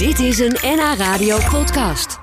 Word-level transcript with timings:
Dit 0.00 0.18
is 0.18 0.38
een 0.38 0.56
NH 0.62 0.94
Radio 0.96 1.38
podcast. 1.50 2.18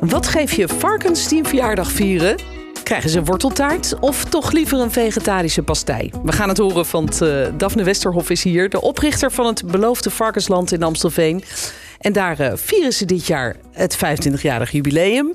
Wat 0.00 0.26
geef 0.26 0.52
je 0.52 0.68
varkens 0.68 1.28
die 1.28 1.44
verjaardag 1.44 1.90
vieren? 1.92 2.51
Krijgen 2.92 3.10
ze 3.10 3.24
worteltaart 3.24 3.98
of 4.00 4.24
toch 4.24 4.52
liever 4.52 4.80
een 4.80 4.90
vegetarische 4.90 5.62
pastei? 5.62 6.10
We 6.22 6.32
gaan 6.32 6.48
het 6.48 6.58
horen, 6.58 6.84
want 6.90 7.22
uh, 7.22 7.46
Daphne 7.56 7.82
Westerhof 7.82 8.30
is 8.30 8.42
hier, 8.42 8.68
de 8.68 8.80
oprichter 8.80 9.32
van 9.32 9.46
het 9.46 9.66
beloofde 9.66 10.10
varkensland 10.10 10.72
in 10.72 10.82
Amstelveen. 10.82 11.44
En 11.98 12.12
daar 12.12 12.40
uh, 12.40 12.52
vieren 12.54 12.92
ze 12.92 13.04
dit 13.04 13.26
jaar 13.26 13.56
het 13.70 13.96
25-jarig 13.96 14.70
jubileum. 14.70 15.32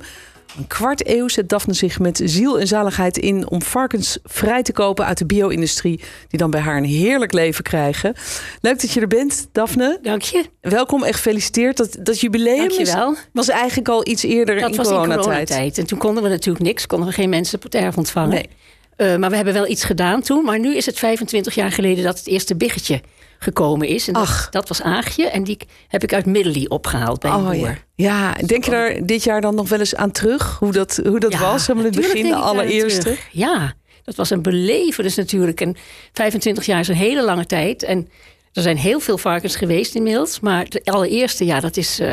Een 0.57 0.67
kwart 0.67 1.07
eeuw 1.07 1.27
zet 1.27 1.49
Daphne 1.49 1.73
zich 1.73 1.99
met 1.99 2.21
ziel 2.23 2.59
en 2.59 2.67
zaligheid 2.67 3.17
in 3.17 3.49
om 3.49 3.61
varkens 3.61 4.17
vrij 4.23 4.63
te 4.63 4.71
kopen 4.71 5.05
uit 5.05 5.17
de 5.17 5.25
bio-industrie, 5.25 5.99
die 6.27 6.39
dan 6.39 6.49
bij 6.49 6.59
haar 6.59 6.77
een 6.77 6.83
heerlijk 6.83 7.33
leven 7.33 7.63
krijgen. 7.63 8.13
Leuk 8.61 8.81
dat 8.81 8.91
je 8.91 9.01
er 9.01 9.07
bent, 9.07 9.47
Daphne. 9.51 9.99
Dank 10.01 10.21
je. 10.21 10.45
Welkom 10.61 11.03
en 11.03 11.13
gefeliciteerd. 11.13 11.77
Dat, 11.77 11.97
dat 11.99 12.19
jubileum 12.19 12.57
Dankjewel. 12.57 13.11
Is, 13.11 13.27
was 13.33 13.49
eigenlijk 13.49 13.89
al 13.89 14.07
iets 14.07 14.23
eerder 14.23 14.59
dat 14.59 14.69
in 14.69 14.75
was 14.75 14.87
coronatijd. 14.87 15.17
in 15.17 15.23
coronatijd. 15.23 15.77
En 15.77 15.85
toen 15.85 15.99
konden 15.99 16.23
we 16.23 16.29
natuurlijk 16.29 16.65
niks, 16.65 16.87
konden 16.87 17.07
we 17.07 17.13
geen 17.13 17.29
mensen 17.29 17.55
op 17.55 17.63
het 17.63 17.75
erf 17.75 17.97
ontvangen. 17.97 18.29
Nee. 18.29 18.49
Uh, 18.97 19.15
maar 19.15 19.29
we 19.29 19.35
hebben 19.35 19.53
wel 19.53 19.67
iets 19.67 19.83
gedaan 19.83 20.21
toen. 20.21 20.43
Maar 20.43 20.59
nu 20.59 20.75
is 20.75 20.85
het 20.85 20.99
25 20.99 21.55
jaar 21.55 21.71
geleden 21.71 22.03
dat 22.03 22.17
het 22.17 22.27
eerste 22.27 22.55
biggetje 22.55 23.01
gekomen 23.39 23.87
is. 23.87 24.07
En 24.07 24.13
dat, 24.13 24.23
Ach. 24.23 24.49
dat 24.49 24.67
was 24.67 24.81
Aagje. 24.81 25.27
En 25.29 25.43
die 25.43 25.57
heb 25.87 26.03
ik 26.03 26.13
uit 26.13 26.25
Middelie 26.25 26.69
opgehaald 26.69 27.19
bij 27.19 27.31
een 27.31 27.37
Oh, 27.37 27.49
boer. 27.49 27.55
ja. 27.57 27.75
ja, 27.95 28.33
denk 28.45 28.63
je 28.65 28.71
daar 28.71 29.05
dit 29.05 29.23
jaar 29.23 29.41
dan 29.41 29.55
nog 29.55 29.69
wel 29.69 29.79
eens 29.79 29.95
aan 29.95 30.11
terug? 30.11 30.57
Hoe 30.59 30.71
dat, 30.71 30.99
hoe 31.03 31.19
dat 31.19 31.31
Ja, 31.31 31.39
was? 31.39 31.67
Helemaal 31.67 31.89
in 31.91 31.97
het 31.97 32.01
begin, 32.11 32.27
de 32.29 32.35
allereerste. 32.35 33.17
Ja, 33.31 33.73
dat 34.03 34.15
was 34.15 34.29
een 34.29 34.41
belevenis 34.41 35.15
natuurlijk. 35.15 35.61
En 35.61 35.75
25 36.13 36.65
jaar 36.65 36.79
is 36.79 36.87
een 36.87 36.95
hele 36.95 37.23
lange 37.23 37.45
tijd. 37.45 37.83
En 37.83 38.09
er 38.53 38.61
zijn 38.61 38.77
heel 38.77 38.99
veel 38.99 39.17
varkens 39.17 39.55
geweest 39.55 39.95
inmiddels. 39.95 40.39
Maar 40.39 40.63
het 40.63 40.81
allereerste 40.85 41.45
jaar, 41.45 41.61
dat 41.61 41.77
is, 41.77 41.99
uh, 41.99 42.11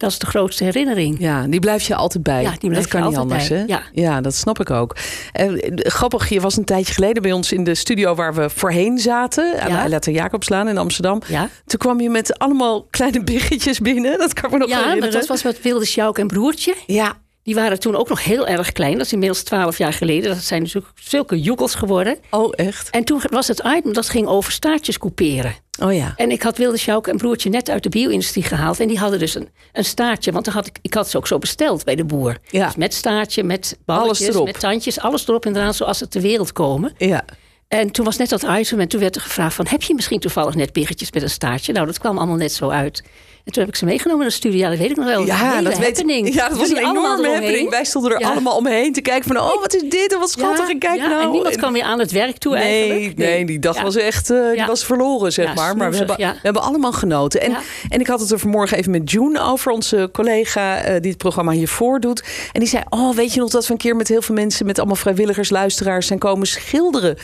dat 0.00 0.10
is 0.10 0.18
de 0.18 0.26
grootste 0.26 0.64
herinnering. 0.64 1.16
Ja, 1.18 1.46
die 1.46 1.60
blijf 1.60 1.86
je 1.86 1.94
altijd 1.94 2.22
bij. 2.22 2.42
Ja, 2.42 2.52
die 2.58 2.70
dat 2.70 2.86
kan 2.86 3.08
niet 3.08 3.16
anders, 3.16 3.48
hè? 3.48 3.64
Ja. 3.92 4.20
dat 4.20 4.34
snap 4.34 4.60
ik 4.60 4.70
ook. 4.70 4.96
Uh, 5.40 5.52
grappig, 5.76 6.28
je 6.28 6.40
was 6.40 6.56
een 6.56 6.64
tijdje 6.64 6.94
geleden 6.94 7.22
bij 7.22 7.32
ons 7.32 7.52
in 7.52 7.64
de 7.64 7.74
studio 7.74 8.14
waar 8.14 8.34
we 8.34 8.50
voorheen 8.50 8.98
zaten. 8.98 9.60
Aan 9.60 9.70
Ja. 9.70 9.82
de 9.82 9.88
Letter 9.88 10.12
Jacobslaan 10.12 10.68
in 10.68 10.78
Amsterdam. 10.78 11.20
Ja. 11.26 11.48
Toen 11.66 11.78
kwam 11.78 12.00
je 12.00 12.10
met 12.10 12.38
allemaal 12.38 12.86
kleine 12.90 13.24
biggetjes 13.24 13.78
binnen. 13.78 14.18
Dat 14.18 14.32
kan 14.32 14.44
ik 14.44 14.50
me 14.50 14.58
nog 14.58 14.68
Ja, 14.68 14.78
herinneren. 14.82 15.12
dat 15.12 15.26
was 15.26 15.42
met 15.42 15.62
Wilde 15.62 15.86
Sjouk 15.86 16.18
en 16.18 16.26
broertje. 16.26 16.74
Ja, 16.86 17.12
Die 17.50 17.58
waren 17.58 17.80
toen 17.80 17.96
ook 17.96 18.08
nog 18.08 18.24
heel 18.24 18.46
erg 18.46 18.72
klein. 18.72 18.96
Dat 18.96 19.06
is 19.06 19.12
inmiddels 19.12 19.42
12 19.42 19.78
jaar 19.78 19.92
geleden. 19.92 20.30
Dat 20.30 20.42
zijn 20.42 20.62
dus 20.62 20.76
ook 20.76 20.92
zulke 20.94 21.40
joekels 21.40 21.74
geworden. 21.74 22.18
oh 22.30 22.52
echt? 22.56 22.90
En 22.90 23.04
toen 23.04 23.20
was 23.30 23.48
het 23.48 23.62
item 23.76 23.92
dat 23.92 24.08
ging 24.08 24.26
over 24.26 24.52
staartjes 24.52 24.98
couperen. 24.98 25.54
Oh 25.82 25.94
ja. 25.94 26.12
En 26.16 26.30
ik 26.30 26.42
had 26.42 26.58
Wilde 26.58 26.76
Sjouk 26.76 27.06
en 27.06 27.16
broertje 27.16 27.50
net 27.50 27.70
uit 27.70 27.82
de 27.82 27.88
bio-industrie 27.88 28.44
gehaald. 28.44 28.80
En 28.80 28.88
die 28.88 28.98
hadden 28.98 29.18
dus 29.18 29.34
een, 29.34 29.48
een 29.72 29.84
staartje. 29.84 30.32
Want 30.32 30.44
dan 30.44 30.54
had 30.54 30.66
ik, 30.66 30.78
ik 30.82 30.94
had 30.94 31.08
ze 31.10 31.16
ook 31.16 31.26
zo 31.26 31.38
besteld 31.38 31.84
bij 31.84 31.94
de 31.94 32.04
boer. 32.04 32.36
Ja. 32.48 32.66
Dus 32.66 32.76
met 32.76 32.94
staartje, 32.94 33.42
met 33.42 33.78
balletjes, 33.84 34.28
erop. 34.28 34.46
met 34.46 34.60
tandjes. 34.60 35.00
Alles 35.00 35.28
erop 35.28 35.46
en 35.46 35.56
eraan 35.56 35.74
zoals 35.74 35.98
ze 35.98 36.08
ter 36.08 36.20
wereld 36.20 36.52
komen. 36.52 36.92
Ja. 36.96 37.24
En 37.68 37.90
toen 37.90 38.04
was 38.04 38.16
net 38.16 38.28
dat 38.28 38.42
item. 38.42 38.80
En 38.80 38.88
toen 38.88 39.00
werd 39.00 39.14
er 39.14 39.22
gevraagd 39.22 39.54
van... 39.54 39.66
heb 39.68 39.82
je 39.82 39.94
misschien 39.94 40.20
toevallig 40.20 40.54
net 40.54 40.72
biggetjes 40.72 41.12
met 41.12 41.22
een 41.22 41.30
staartje? 41.30 41.72
Nou, 41.72 41.86
dat 41.86 41.98
kwam 41.98 42.18
allemaal 42.18 42.36
net 42.36 42.52
zo 42.52 42.68
uit. 42.68 43.02
En 43.44 43.52
toen 43.52 43.62
heb 43.62 43.72
ik 43.72 43.78
ze 43.78 43.84
meegenomen 43.84 44.20
naar 44.20 44.28
de 44.28 44.34
studio. 44.34 44.58
Ja, 44.58 44.68
dat 44.68 44.78
weet 44.78 44.90
ik 44.90 44.96
nog 44.96 45.06
wel. 45.06 45.24
Ja, 45.26 45.62
dat, 45.62 45.78
weet, 45.78 46.02
ja, 46.34 46.48
dat 46.48 46.58
was 46.58 46.70
een 46.70 46.76
enorme 46.76 47.28
happening. 47.28 47.70
Wij 47.70 47.84
stonden 47.84 48.12
er 48.12 48.20
Ja. 48.20 48.30
allemaal 48.30 48.56
omheen 48.56 48.92
te 48.92 49.00
kijken 49.00 49.28
van... 49.28 49.36
oh, 49.36 49.60
wat 49.60 49.74
is 49.74 49.82
dit 49.82 50.12
en 50.12 50.18
wat 50.18 50.30
schattig 50.30 50.68
en 50.68 50.78
kijk 50.78 51.00
ja, 51.00 51.08
nou. 51.08 51.22
En 51.22 51.30
niemand 51.30 51.56
kwam 51.56 51.72
weer 51.72 51.82
aan 51.82 51.98
het 51.98 52.10
werk 52.10 52.38
toe 52.38 52.54
Nee, 52.54 52.88
eigenlijk. 52.90 53.16
nee, 53.16 53.44
die 53.44 53.58
dag 53.58 53.82
was 53.82 53.96
echt 53.96 54.30
eh, 54.30 54.50
die 54.52 54.64
was 54.64 54.84
verloren, 54.84 55.32
zeg 55.32 55.54
maar. 55.54 55.76
Maar 55.76 55.90
we 55.90 55.96
hebben, 55.96 56.16
we 56.16 56.34
hebben 56.42 56.62
allemaal 56.62 56.92
genoten. 56.92 57.40
En, 57.40 57.56
en 57.88 58.00
ik 58.00 58.06
had 58.06 58.20
het 58.20 58.30
er 58.30 58.38
vanmorgen 58.38 58.76
even 58.78 58.90
met 58.90 59.10
June 59.10 59.40
over, 59.40 59.72
onze 59.72 60.08
collega 60.12 60.82
eh, 60.82 61.00
die 61.00 61.10
het 61.10 61.18
programma 61.18 61.52
hiervoor 61.52 62.00
doet. 62.00 62.22
En 62.52 62.60
die 62.60 62.68
zei: 62.68 62.82
Oh, 62.88 63.14
weet 63.14 63.34
je 63.34 63.40
nog 63.40 63.50
dat 63.50 63.66
we 63.66 63.72
een 63.72 63.78
keer 63.78 63.96
met 63.96 64.08
heel 64.08 64.22
veel 64.22 64.34
mensen, 64.34 64.66
met 64.66 64.78
allemaal 64.78 64.96
vrijwilligers, 64.96 65.50
luisteraars 65.50 66.06
zijn 66.06 66.18
komen 66.18 66.46
schilderen? 66.46 67.16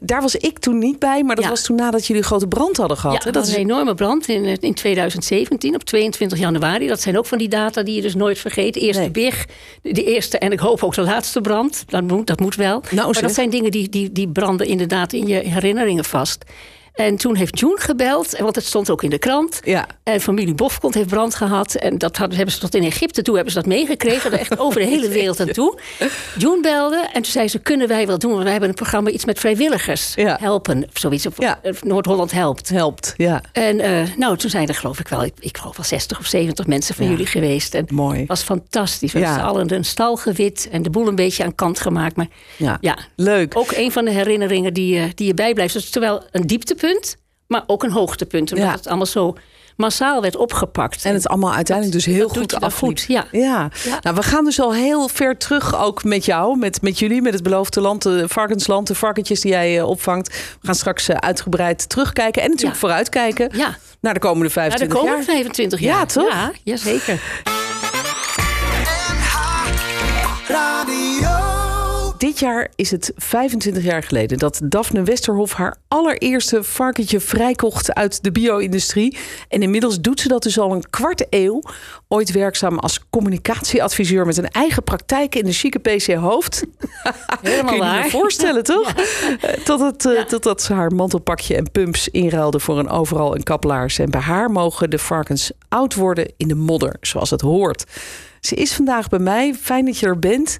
Daar 0.00 0.20
was 0.20 0.36
ik 0.36 0.58
toen 0.58 0.78
niet 0.78 0.98
bij, 0.98 1.22
maar 1.22 1.36
dat 1.36 1.46
was 1.46 1.62
toen 1.62 1.76
nadat 1.76 2.06
jullie 2.06 2.22
een 2.22 2.28
grote 2.28 2.46
brand 2.46 2.76
hadden 2.76 2.96
gehad. 2.96 3.16
Ja, 3.16 3.24
hè? 3.24 3.30
dat 3.30 3.44
was 3.46 3.54
een 3.54 3.60
enorme 3.60 3.94
brand 3.94 4.28
in, 4.28 4.44
eh, 4.44 4.56
in 4.60 4.74
2017 5.60 5.74
op 5.74 5.84
22 5.84 6.38
januari. 6.38 6.86
Dat 6.86 7.00
zijn 7.00 7.18
ook 7.18 7.26
van 7.26 7.38
die 7.38 7.48
data 7.48 7.82
die 7.82 7.94
je 7.94 8.02
dus 8.02 8.14
nooit 8.14 8.38
vergeet. 8.38 8.76
Eerste 8.76 9.00
Nee. 9.00 9.10
big, 9.10 9.46
de 9.82 10.04
eerste 10.04 10.38
en 10.38 10.52
ik 10.52 10.58
hoop 10.58 10.82
ook 10.82 10.94
de 10.94 11.02
laatste 11.02 11.40
brand. 11.40 11.84
Dat 11.86 12.02
moet, 12.02 12.26
dat 12.26 12.40
moet 12.40 12.54
wel. 12.54 12.80
maar 12.80 12.94
Nou, 12.94 13.12
zeg. 13.12 13.22
dat 13.22 13.34
zijn 13.34 13.50
dingen 13.50 13.70
die, 13.70 13.88
die, 13.88 14.12
die 14.12 14.28
branden 14.28 14.66
inderdaad 14.66 15.12
in 15.12 15.26
je 15.26 15.34
herinneringen 15.34 16.04
vast. 16.04 16.44
En 17.00 17.16
toen 17.16 17.34
heeft 17.36 17.58
June 17.58 17.80
gebeld, 17.80 18.34
en 18.34 18.42
want 18.42 18.56
het 18.56 18.64
stond 18.64 18.90
ook 18.90 19.02
in 19.02 19.10
de 19.10 19.18
krant. 19.18 19.60
Ja. 19.64 19.86
En 20.02 20.20
familie 20.20 20.54
Bofkont 20.54 20.94
heeft 20.94 21.08
brand 21.08 21.34
gehad. 21.34 21.74
En 21.74 21.98
dat 21.98 22.16
hadden, 22.16 22.36
hebben 22.36 22.54
ze 22.54 22.60
tot 22.60 22.74
in 22.74 22.82
Egypte 22.82 23.22
toe 23.22 23.34
hebben 23.34 23.52
ze 23.52 23.58
dat 23.58 23.68
meegekregen. 23.68 24.32
Echt 24.38 24.58
over 24.58 24.80
de 24.80 24.86
hele 24.86 25.08
wereld 25.18 25.40
aan 25.40 25.46
toe. 25.48 25.78
June 26.38 26.60
belde 26.62 26.96
en 27.12 27.22
toen 27.22 27.32
zei 27.32 27.48
ze, 27.48 27.58
kunnen 27.58 27.88
wij 27.88 28.06
wel 28.06 28.18
doen? 28.18 28.30
Want 28.30 28.42
wij 28.42 28.50
hebben 28.52 28.68
een 28.68 28.74
programma 28.74 29.10
iets 29.10 29.24
met 29.24 29.38
vrijwilligers. 29.38 30.12
Ja. 30.14 30.36
Helpen, 30.40 30.84
of 30.92 30.98
zoiets. 30.98 31.26
Of 31.26 31.34
Ja. 31.38 31.60
Noord-Holland 31.82 32.30
helpt. 32.30 32.68
helpt. 32.68 33.14
Ja. 33.16 33.42
En 33.52 33.80
eh, 33.80 34.02
nou, 34.16 34.36
toen 34.36 34.50
zijn 34.50 34.68
er 34.68 34.74
geloof 34.74 34.98
ik 35.00 35.08
wel, 35.08 35.24
ik, 35.24 35.34
ik 35.38 35.56
geloof 35.58 35.76
wel 35.76 35.86
60 35.86 36.18
of 36.18 36.26
70 36.26 36.66
mensen 36.66 36.94
van 36.94 37.04
Ja. 37.04 37.10
jullie 37.10 37.26
geweest. 37.26 37.74
En 37.74 37.86
Mooi. 37.90 38.18
Het 38.18 38.28
was 38.28 38.42
fantastisch. 38.42 39.12
We 39.12 39.18
hebben 39.18 39.36
z'n 39.38 39.44
allen 39.44 39.74
een 39.74 39.84
stal 39.84 40.16
gewit 40.16 40.68
en 40.72 40.82
de 40.82 40.90
boel 40.90 41.08
een 41.08 41.14
beetje 41.14 41.44
aan 41.44 41.54
kant 41.54 41.80
gemaakt. 41.80 42.16
Maar 42.16 42.28
Ja. 42.56 42.78
ja, 42.80 42.98
Leuk. 43.16 43.56
ook 43.56 43.72
een 43.72 43.92
van 43.92 44.04
de 44.04 44.10
herinneringen 44.10 44.74
die, 44.74 44.98
eh, 44.98 45.04
die 45.14 45.26
je 45.26 45.34
bijblijft. 45.34 45.72
Dus 45.72 45.90
terwijl 45.90 46.22
een 46.32 46.46
dieptepunt, 46.46 46.89
maar 47.46 47.62
ook 47.66 47.82
een 47.82 47.90
hoogtepunt. 47.92 48.52
Omdat 48.52 48.66
Ja. 48.68 48.74
het 48.74 48.86
allemaal 48.86 49.06
zo 49.06 49.36
massaal 49.76 50.20
werd 50.22 50.36
opgepakt. 50.36 51.04
En 51.04 51.14
het 51.14 51.28
allemaal 51.28 51.52
uiteindelijk 51.54 51.96
dus 52.04 52.14
heel 52.14 52.28
goed 52.28 52.54
afliep. 52.54 52.72
goed, 52.72 53.04
ja. 53.08 53.24
Ja. 53.32 53.70
Ja. 53.84 53.98
Nou, 54.02 54.16
we 54.16 54.22
gaan 54.22 54.44
dus 54.44 54.60
al 54.60 54.74
heel 54.74 55.08
ver 55.08 55.36
terug 55.38 55.82
ook 55.82 56.04
met 56.04 56.24
jou, 56.24 56.58
met, 56.58 56.82
met 56.82 56.98
jullie, 56.98 57.22
met 57.22 57.32
het 57.32 57.42
beloofde 57.42 57.80
land, 57.80 58.02
de 58.02 58.28
varkensland, 58.28 58.86
de 58.86 58.94
varkentjes 58.94 59.40
die 59.40 59.50
jij 59.50 59.78
eh, 59.78 59.88
opvangt. 59.88 60.28
We 60.60 60.66
gaan 60.66 60.74
straks 60.74 61.08
eh, 61.08 61.16
uitgebreid 61.16 61.88
terugkijken 61.88 62.42
en 62.42 62.48
natuurlijk 62.48 62.74
Ja. 62.74 62.80
vooruitkijken 62.80 63.48
Ja. 63.52 63.76
naar 64.00 64.14
de 64.14 64.20
komende 64.20 64.44
Ja, 64.46 64.50
25 64.52 64.98
de 64.98 65.04
komende 65.04 65.24
jaar. 65.26 65.34
25 65.34 65.80
jaar. 65.80 65.98
Ja, 65.98 66.06
toch? 66.06 66.28
Ja, 66.32 66.52
jazeker. 66.64 67.20
Dit 72.20 72.38
jaar 72.38 72.68
is 72.74 72.90
het 72.90 73.12
25 73.16 73.82
jaar 73.82 74.02
geleden 74.02 74.38
dat 74.38 74.60
Daphne 74.64 75.02
Westerhof 75.02 75.52
haar 75.52 75.76
allereerste 75.88 76.62
varkentje 76.62 77.20
vrijkocht 77.20 77.94
uit 77.94 78.22
de 78.22 78.32
bio-industrie. 78.32 79.16
En 79.48 79.62
inmiddels 79.62 80.00
doet 80.00 80.20
ze 80.20 80.28
dat 80.28 80.42
dus 80.42 80.58
al 80.58 80.72
een 80.72 80.90
kwart 80.90 81.26
eeuw. 81.30 81.62
Ooit 82.08 82.30
werkzaam 82.32 82.78
als 82.78 83.00
communicatieadviseur 83.10 84.26
met 84.26 84.36
een 84.36 84.48
eigen 84.48 84.82
praktijk 84.84 85.34
in 85.34 85.44
de 85.44 85.52
chique 85.52 85.78
PC 85.78 86.14
Hoofd. 86.14 86.64
Helemaal 87.42 87.74
Kun 87.78 87.86
je 87.88 88.02
je 88.04 88.10
voorstellen, 88.10 88.62
toch? 88.64 88.92
Eh, 89.40 89.52
Totdat, 89.64 90.04
eh, 90.06 90.14
Ja. 90.14 90.24
totdat 90.24 90.62
ze 90.62 90.72
haar 90.72 90.92
mantelpakje 90.92 91.56
en 91.56 91.70
pumps 91.70 92.08
inruilde 92.08 92.60
voor 92.60 92.78
een 92.78 92.88
overal 92.88 93.34
een 93.36 93.42
kaplaars. 93.42 93.98
En 93.98 94.10
bij 94.10 94.20
haar 94.20 94.50
mogen 94.50 94.90
de 94.90 94.98
varkens 94.98 95.50
oud 95.68 95.94
worden 95.94 96.32
in 96.36 96.48
de 96.48 96.54
modder, 96.54 96.96
zoals 97.00 97.30
het 97.30 97.40
hoort. 97.40 97.84
Ze 98.40 98.54
is 98.54 98.72
vandaag 98.72 99.08
bij 99.08 99.18
mij. 99.18 99.54
Fijn 99.54 99.84
dat 99.84 99.98
je 99.98 100.06
er 100.06 100.18
bent. 100.18 100.58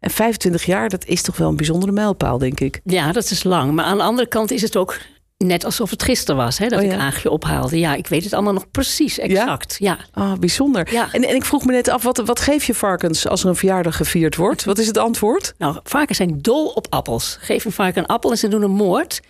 En 0.00 0.10
25 0.10 0.64
jaar, 0.64 0.88
dat 0.88 1.04
is 1.04 1.22
toch 1.22 1.36
wel 1.36 1.48
een 1.48 1.56
bijzondere 1.56 1.92
mijlpaal, 1.92 2.38
denk 2.38 2.60
ik. 2.60 2.80
Ja, 2.84 3.12
dat 3.12 3.30
is 3.30 3.42
lang. 3.42 3.72
Maar 3.72 3.84
aan 3.84 3.96
de 3.96 4.02
andere 4.02 4.28
kant 4.28 4.50
is 4.50 4.62
het 4.62 4.76
ook 4.76 4.98
net 5.36 5.64
alsof 5.64 5.90
het 5.90 6.02
gisteren 6.02 6.36
was 6.36 6.58
hè, 6.58 6.68
dat 6.68 6.78
Oh, 6.78 6.84
ik 6.84 6.90
ja? 6.90 6.98
Aagje 6.98 7.30
ophaalde. 7.30 7.78
Ja, 7.78 7.94
ik 7.94 8.06
weet 8.06 8.24
het 8.24 8.32
allemaal 8.32 8.52
nog 8.52 8.70
precies, 8.70 9.18
exact. 9.18 9.76
Ja. 9.78 9.98
Ah, 10.12 10.32
bijzonder. 10.38 10.92
Ja. 10.92 11.08
En, 11.12 11.24
en 11.24 11.34
ik 11.34 11.44
vroeg 11.44 11.64
me 11.64 11.72
net 11.72 11.88
af, 11.88 12.02
wat, 12.02 12.18
wat 12.18 12.40
geef 12.40 12.64
je 12.64 12.74
varkens 12.74 13.28
als 13.28 13.42
er 13.42 13.48
een 13.48 13.56
verjaardag 13.56 13.96
gevierd 13.96 14.36
wordt? 14.36 14.64
Wat 14.64 14.78
is 14.78 14.86
het 14.86 14.98
antwoord? 14.98 15.54
Nou, 15.58 15.78
varkens 15.82 16.18
zijn 16.18 16.38
dol 16.40 16.66
op 16.66 16.86
appels. 16.90 17.36
Geef 17.40 17.64
een 17.64 17.72
varken 17.72 18.02
een 18.02 18.08
appel 18.08 18.30
en 18.30 18.36
ze 18.36 18.48
doen 18.48 18.62
een 18.62 18.70
moord. 18.70 19.20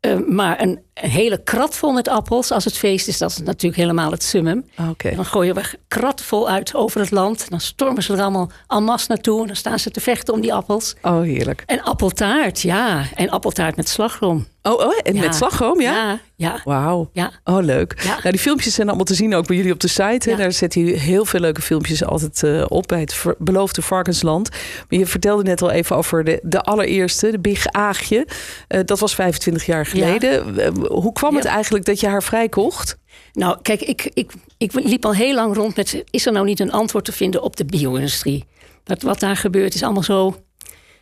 Eh, 0.00 0.16
maar 0.26 0.62
een, 0.62 0.80
een 1.02 1.10
hele 1.10 1.42
krat 1.42 1.74
vol 1.76 1.92
met 1.92 2.08
appels, 2.08 2.50
als 2.50 2.64
het 2.64 2.78
feest 2.78 3.08
is, 3.08 3.18
dat 3.18 3.30
is 3.30 3.38
natuurlijk 3.38 3.80
helemaal 3.80 4.10
het 4.10 4.22
summum. 4.22 4.64
Oké. 4.90 5.08
En 5.08 5.16
dan 5.16 5.24
gooien 5.24 5.54
we 5.54 5.62
krat 5.88 6.22
vol 6.22 6.48
uit 6.48 6.74
over 6.74 7.00
het 7.00 7.10
land. 7.10 7.50
Dan 7.50 7.60
stormen 7.60 8.02
ze 8.02 8.12
er 8.12 8.20
allemaal 8.20 8.50
en 8.68 8.84
masse 8.84 9.06
naartoe. 9.08 9.40
En 9.40 9.46
dan 9.46 9.56
staan 9.56 9.78
ze 9.78 9.90
te 9.90 10.00
vechten 10.00 10.34
om 10.34 10.40
die 10.40 10.54
appels. 10.54 10.94
Oh, 11.02 11.20
heerlijk. 11.22 11.62
En 11.66 11.82
appeltaart, 11.82 12.60
ja. 12.60 13.04
En 13.14 13.30
appeltaart 13.30 13.76
met 13.76 13.88
slagroom. 13.88 14.46
Oh, 14.62 14.72
oh 14.86 14.94
en 15.02 15.14
Ja. 15.14 15.20
met 15.20 15.34
slagroom, 15.34 15.80
ja? 15.80 15.92
Ja, 15.92 16.20
ja. 16.36 16.60
Wauw. 16.64 17.10
Ja. 17.12 17.30
Oh, 17.44 17.62
leuk. 17.64 18.00
Ja. 18.04 18.08
Nou, 18.10 18.30
die 18.30 18.38
filmpjes 18.38 18.74
zijn 18.74 18.86
allemaal 18.86 19.04
te 19.06 19.14
zien 19.14 19.34
ook 19.34 19.46
bij 19.46 19.56
jullie 19.56 19.72
op 19.72 19.80
de 19.80 19.88
site. 19.88 20.30
Hè? 20.30 20.36
Daar 20.36 20.52
zetten 20.52 20.80
jullie 20.80 20.98
heel 20.98 21.24
veel 21.24 21.40
leuke 21.40 21.62
filmpjes 21.62 22.04
altijd 22.04 22.42
eh, 22.42 22.64
op 22.68 22.86
bij 22.86 23.00
het 23.00 23.24
beloofde 23.38 23.82
varkensland. 23.82 24.50
Maar 24.88 24.98
je 24.98 25.06
vertelde 25.06 25.42
net 25.42 25.62
al 25.62 25.70
even 25.70 25.96
over 25.96 26.24
de, 26.24 26.40
de 26.42 26.60
allereerste, 26.62 27.30
de 27.30 27.38
Big 27.38 27.66
Aagje. 27.66 28.26
Eh, 28.68 28.80
dat 28.84 28.98
was 28.98 29.14
25 29.14 29.66
jaar 29.66 29.86
geleden. 29.86 30.54
Hoe 30.88 31.12
kwam 31.12 31.36
het 31.36 31.44
eigenlijk 31.44 31.84
dat 31.84 32.00
je 32.00 32.06
haar 32.06 32.22
vrijkocht? 32.22 32.98
Nou, 33.32 33.58
kijk, 33.62 33.80
ik, 33.80 34.10
ik, 34.14 34.32
ik 34.56 34.72
liep 34.72 35.04
al 35.04 35.14
heel 35.14 35.34
lang 35.34 35.54
rond 35.54 35.76
met... 35.76 36.04
is 36.10 36.26
er 36.26 36.32
nou 36.32 36.46
niet 36.46 36.60
een 36.60 36.72
antwoord 36.72 37.04
te 37.04 37.12
vinden 37.12 37.42
op 37.42 37.56
de 37.56 37.64
bio-industrie? 37.64 38.44
Wat, 38.84 39.02
wat 39.02 39.20
daar 39.20 39.36
gebeurt 39.36 39.74
is 39.74 39.82
allemaal 39.82 40.02
zo 40.02 40.36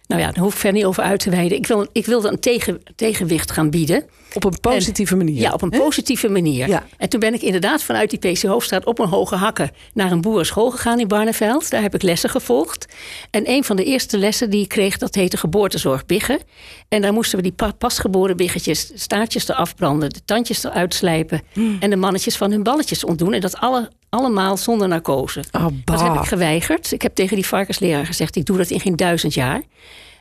nou 0.07 0.21
ja, 0.21 0.33
daar 0.33 0.43
hoef 0.43 0.53
ik 0.53 0.59
verder 0.59 0.79
niet 0.79 0.89
over 0.89 1.03
uit 1.03 1.21
te 1.21 1.31
wijden. 1.31 1.59
Ik, 1.59 1.67
wil, 1.67 1.87
ik 1.93 2.07
wilde 2.07 2.29
een 2.29 2.41
tegen, 2.41 2.83
tegenwicht 2.97 3.51
gaan 3.51 3.71
bieden. 3.71 4.05
Op 4.37 4.45
een 4.45 4.61
positieve 4.61 5.17
manier? 5.17 5.41
Ja, 5.41 5.53
op 5.53 5.63
een 5.63 5.71
positieve 5.71 6.29
manier. 6.29 6.69
Ja. 6.69 6.87
En 6.97 7.09
toen 7.09 7.21
ben 7.21 7.35
ik 7.35 7.43
inderdaad 7.43 7.83
vanuit 7.83 8.11
die 8.11 8.19
PC 8.19 8.43
Hoofdstraat 8.43 8.85
op 8.85 8.99
een 8.99 9.09
hoge 9.09 9.35
hakken 9.35 9.71
naar 9.95 10.13
een 10.13 10.21
boerenschool 10.21 10.71
gegaan 10.71 11.01
in 11.01 11.09
Barneveld. 11.09 11.71
Daar 11.71 11.83
heb 11.83 11.95
ik 11.95 12.03
lessen 12.03 12.31
gevolgd. 12.31 12.87
En 13.31 13.51
een 13.51 13.65
van 13.65 13.77
de 13.77 13.85
eerste 13.85 14.19
lessen 14.19 14.51
die 14.51 14.63
ik 14.63 14.69
kreeg, 14.69 14.99
dat 14.99 15.15
heette 15.15 15.37
geboortezorg 15.37 16.07
biggen. 16.07 16.39
En 16.89 17.03
daar 17.03 17.13
moesten 17.13 17.39
we 17.39 17.43
die 17.43 17.73
pasgeboren 17.79 18.37
biggetjes, 18.37 18.91
staartjes 18.95 19.49
eraf 19.49 19.75
branden, 19.75 20.11
de 20.11 20.25
tandjes 20.25 20.65
eruit 20.65 20.95
slijpen 20.95 21.43
hmm. 21.53 21.77
en 21.81 21.91
de 21.91 21.97
mannetjes 21.97 22.37
van 22.37 22.51
hun 22.51 22.63
balletjes 22.63 23.05
ontdoen. 23.05 23.33
En 23.33 23.41
dat 23.41 23.57
alle, 23.57 23.91
allemaal 24.09 24.57
zonder 24.57 24.89
narcose. 24.89 25.45
Oh, 25.53 25.67
dat 25.85 26.01
heb 26.01 26.15
ik 26.15 26.25
geweigerd. 26.25 26.93
Ik 26.93 27.03
heb 27.03 27.15
tegen 27.15 27.37
die 27.37 27.47
varkensleraar 27.47 28.07
gezegd, 28.07 28.37
ik 28.37 28.45
doe 28.45 28.57
dat 28.57 28.71
in 28.71 28.81
geen 28.81 28.97
duizend 28.97 29.35
jaar. 29.35 29.63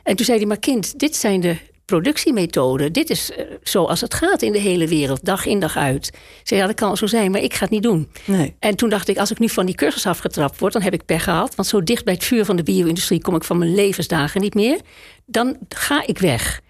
En 0.02 0.16
toen 0.16 0.26
zei 0.26 0.38
hij, 0.38 0.46
maar 0.46 0.58
kind, 0.58 0.98
dit 0.98 1.16
zijn 1.16 1.40
de 1.40 1.56
productiemethoden. 1.86 2.92
Dit 2.92 3.10
is 3.10 3.30
uh, 3.30 3.36
zoals 3.62 4.00
het 4.00 4.14
gaat 4.14 4.42
in 4.42 4.52
de 4.52 4.58
hele 4.58 4.88
wereld, 4.88 5.24
dag 5.24 5.46
in 5.46 5.60
dag 5.60 5.76
uit. 5.76 6.06
Ze 6.06 6.12
zei, 6.42 6.60
ja, 6.60 6.66
dat 6.66 6.76
kan 6.76 6.96
zo 6.96 7.06
zijn, 7.06 7.30
maar 7.30 7.40
ik 7.40 7.54
ga 7.54 7.60
het 7.60 7.70
niet 7.70 7.82
doen. 7.82 8.10
Nee. 8.24 8.56
En 8.58 8.76
toen 8.76 8.88
dacht 8.88 9.08
ik, 9.08 9.18
als 9.18 9.30
ik 9.30 9.38
nu 9.38 9.48
van 9.48 9.66
die 9.66 9.74
cursus 9.74 10.06
afgetrapt 10.06 10.58
word... 10.58 10.72
dan 10.72 10.82
heb 10.82 10.92
ik 10.92 11.04
per 11.04 11.20
gehad, 11.20 11.54
want 11.54 11.68
zo 11.68 11.82
dicht 11.82 12.04
bij 12.04 12.14
het 12.14 12.24
vuur 12.24 12.44
van 12.44 12.56
de 12.56 12.62
bio-industrie... 12.62 13.20
kom 13.20 13.34
ik 13.34 13.44
van 13.44 13.58
mijn 13.58 13.74
levensdagen 13.74 14.40
niet 14.40 14.54
meer. 14.54 14.80
Dan 15.26 15.56
ga 15.68 16.06
ik 16.06 16.18
weg. 16.18 16.60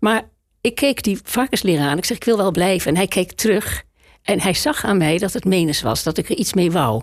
Maar 0.00 0.28
ik 0.60 0.74
keek 0.74 1.02
die 1.02 1.18
varkensleraar 1.22 1.88
aan. 1.88 1.98
Ik 1.98 2.04
zeg, 2.04 2.16
ik 2.16 2.24
wil 2.24 2.36
wel 2.36 2.50
blijven. 2.50 2.90
En 2.90 2.96
hij 2.96 3.06
keek 3.06 3.32
terug. 3.32 3.82
En 4.22 4.40
hij 4.40 4.54
zag 4.54 4.84
aan 4.84 4.96
mij 4.96 5.18
dat 5.18 5.32
het 5.32 5.44
menens 5.44 5.82
was, 5.82 6.02
dat 6.02 6.18
ik 6.18 6.28
er 6.28 6.36
iets 6.36 6.54
mee 6.54 6.70
wou. 6.70 7.02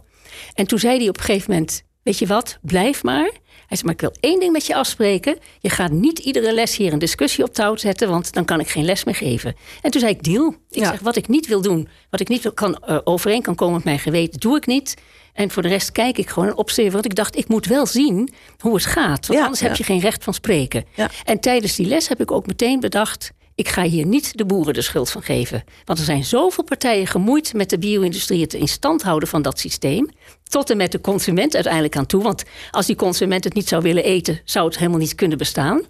En 0.54 0.68
toen 0.68 0.80
zei 0.80 0.98
hij 0.98 1.10
op 1.10 1.18
een 1.18 1.24
gegeven 1.24 1.52
moment... 1.52 1.84
weet 2.04 2.20
je 2.20 2.28
wat, 2.28 2.60
blijf 2.62 3.04
maar... 3.04 3.32
Hij 3.72 3.80
zei, 3.80 3.92
maar 3.92 4.02
ik 4.04 4.14
wil 4.14 4.30
één 4.32 4.40
ding 4.40 4.52
met 4.52 4.66
je 4.66 4.76
afspreken. 4.76 5.38
Je 5.60 5.70
gaat 5.70 5.92
niet 5.92 6.20
iedere 6.20 6.54
les 6.54 6.78
hier 6.78 6.94
een 6.94 7.00
discussie 7.00 7.44
op 7.44 7.54
touw 7.54 7.76
zetten, 7.76 8.10
want 8.10 8.34
dan 8.34 8.46
kan 8.46 8.60
ik 8.60 8.68
geen 8.68 8.86
les 8.86 9.04
meer 9.04 9.16
geven. 9.16 9.56
En 9.82 9.92
toen 9.92 10.02
zei 10.02 10.14
ik, 10.14 10.24
deal. 10.24 10.56
Ik 10.70 10.86
zeg, 10.86 11.00
wat 11.00 11.16
ik 11.16 11.28
niet 11.28 11.48
wil 11.48 11.62
doen, 11.62 11.88
wat 12.10 12.20
ik 12.20 12.28
niet 12.28 12.54
kan, 12.54 12.84
uh, 12.90 12.98
overeen 13.04 13.42
kan 13.42 13.56
komen 13.56 13.76
met 13.76 13.84
mijn 13.84 14.00
geweten, 14.00 14.40
doe 14.40 14.58
ik 14.58 14.66
niet. 14.66 14.98
En 15.34 15.52
voor 15.52 15.62
de 15.62 15.68
rest 15.68 15.92
kijk 15.92 16.18
ik 16.18 16.30
gewoon 16.30 16.50
en 16.50 16.56
observeer. 16.56 16.92
Want 16.92 17.06
ik 17.06 17.16
dacht, 17.16 17.38
ik 17.38 17.48
moet 17.48 17.66
wel 17.66 17.86
zien 17.86 18.30
hoe 18.60 18.74
het 18.74 18.86
gaat. 18.86 19.28
Want 19.28 19.40
anders 19.40 19.60
heb 19.60 19.76
je 19.76 19.84
geen 19.84 20.00
recht 20.00 20.24
van 20.24 20.34
spreken. 20.34 20.86
En 21.24 21.40
tijdens 21.40 21.76
die 21.76 21.88
les 21.88 22.08
heb 22.08 22.22
ik 22.22 22.32
ook 22.32 22.48
meteen 22.48 22.80
bedacht 22.80 23.32
ik 23.56 23.68
ga 23.68 23.84
hier 23.84 24.06
niet 24.06 24.38
de 24.38 24.46
boeren 24.46 24.74
de 24.74 24.82
schuld 24.82 25.12
van 25.12 25.22
geven. 25.22 25.64
Want 25.86 26.00
er 26.00 26.06
zijn 26.06 26.24
zoveel 26.24 26.64
partijen 26.64 27.08
gemoeid 27.08 27.54
met 27.54 27.70
de 27.70 27.78
bio-industrie 27.78 28.42
het 28.42 28.54
in 28.54 28.68
stand 28.68 29.02
houden 29.02 29.30
van 29.30 29.42
dat 29.42 29.60
systeem. 29.60 30.10
Tot 30.44 30.70
en 30.70 30.78
met 30.78 30.92
de 30.92 31.02
consument 31.02 31.54
uiteindelijk 31.54 31.98
aan 31.98 32.06
toe. 32.06 32.24
Want 32.24 32.44
als 32.72 32.86
die 32.86 32.96
consument 32.96 33.44
het 33.44 33.54
niet 33.54 33.68
zou 33.68 33.82
willen 33.82 34.04
eten, 34.04 34.42
zou 34.44 34.66
het 34.66 34.78
helemaal 34.78 35.00
niet 35.00 35.16
kunnen 35.16 35.38
bestaan. 35.38 35.82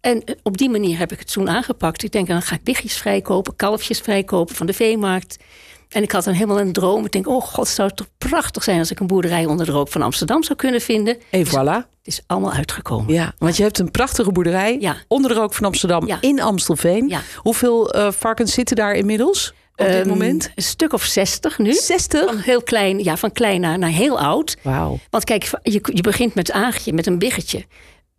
En 0.00 0.22
op 0.42 0.56
die 0.56 0.70
manier 0.70 0.98
heb 0.98 1.12
ik 1.12 1.18
het 1.18 1.32
toen 1.32 1.48
aangepakt. 1.48 2.02
Ik 2.02 2.12
denk, 2.12 2.26
dan 2.26 2.42
ga 2.42 2.54
ik 2.54 2.62
biggetjes 2.62 2.96
vrijkopen, 2.96 3.56
kalfjes 3.56 4.00
vrijkopen 4.00 4.54
van 4.54 4.66
de 4.66 4.72
veemarkt. 4.72 5.36
En 5.92 6.02
ik 6.02 6.12
had 6.12 6.24
dan 6.24 6.34
helemaal 6.34 6.60
een 6.60 6.72
droom. 6.72 7.04
Ik 7.04 7.12
denk, 7.12 7.28
oh 7.28 7.42
god, 7.42 7.68
zou 7.68 7.88
het 7.88 7.96
toch 7.96 8.08
prachtig 8.18 8.62
zijn 8.62 8.78
als 8.78 8.90
ik 8.90 9.00
een 9.00 9.06
boerderij 9.06 9.46
onder 9.46 9.66
de 9.66 9.72
rook 9.72 9.88
van 9.88 10.02
Amsterdam 10.02 10.42
zou 10.42 10.58
kunnen 10.58 10.80
vinden. 10.80 11.16
En 11.30 11.46
voilà. 11.46 11.90
Het 12.02 12.12
is 12.12 12.20
allemaal 12.26 12.52
uitgekomen. 12.52 13.14
Ja, 13.14 13.32
want 13.38 13.56
je 13.56 13.62
hebt 13.62 13.78
een 13.78 13.90
prachtige 13.90 14.32
boerderij 14.32 14.76
ja. 14.80 14.96
onder 15.08 15.30
de 15.30 15.36
rook 15.36 15.54
van 15.54 15.66
Amsterdam 15.66 16.08
in 16.20 16.40
Amstelveen. 16.40 17.08
Ja. 17.08 17.20
Hoeveel 17.36 17.96
uh, 17.96 18.10
varkens 18.10 18.52
zitten 18.52 18.76
daar 18.76 18.94
inmiddels? 18.94 19.52
Op 19.76 19.86
dit 19.86 19.96
um, 19.96 20.08
moment? 20.08 20.50
Een 20.54 20.62
stuk 20.62 20.92
of 20.92 21.02
zestig 21.02 21.58
nu. 21.58 21.72
60? 21.72 22.24
Van 22.24 22.38
heel 22.38 22.62
klein, 22.62 22.98
ja, 23.04 23.16
van 23.16 23.32
klein 23.32 23.60
naar, 23.60 23.78
naar 23.78 23.90
heel 23.90 24.20
oud. 24.20 24.56
Wauw. 24.62 24.98
Want 25.10 25.24
kijk, 25.24 25.50
je, 25.62 25.80
je 25.92 26.02
begint 26.02 26.34
met 26.34 26.52
aagje, 26.52 26.92
met 26.92 27.06
een 27.06 27.18
biggetje. 27.18 27.64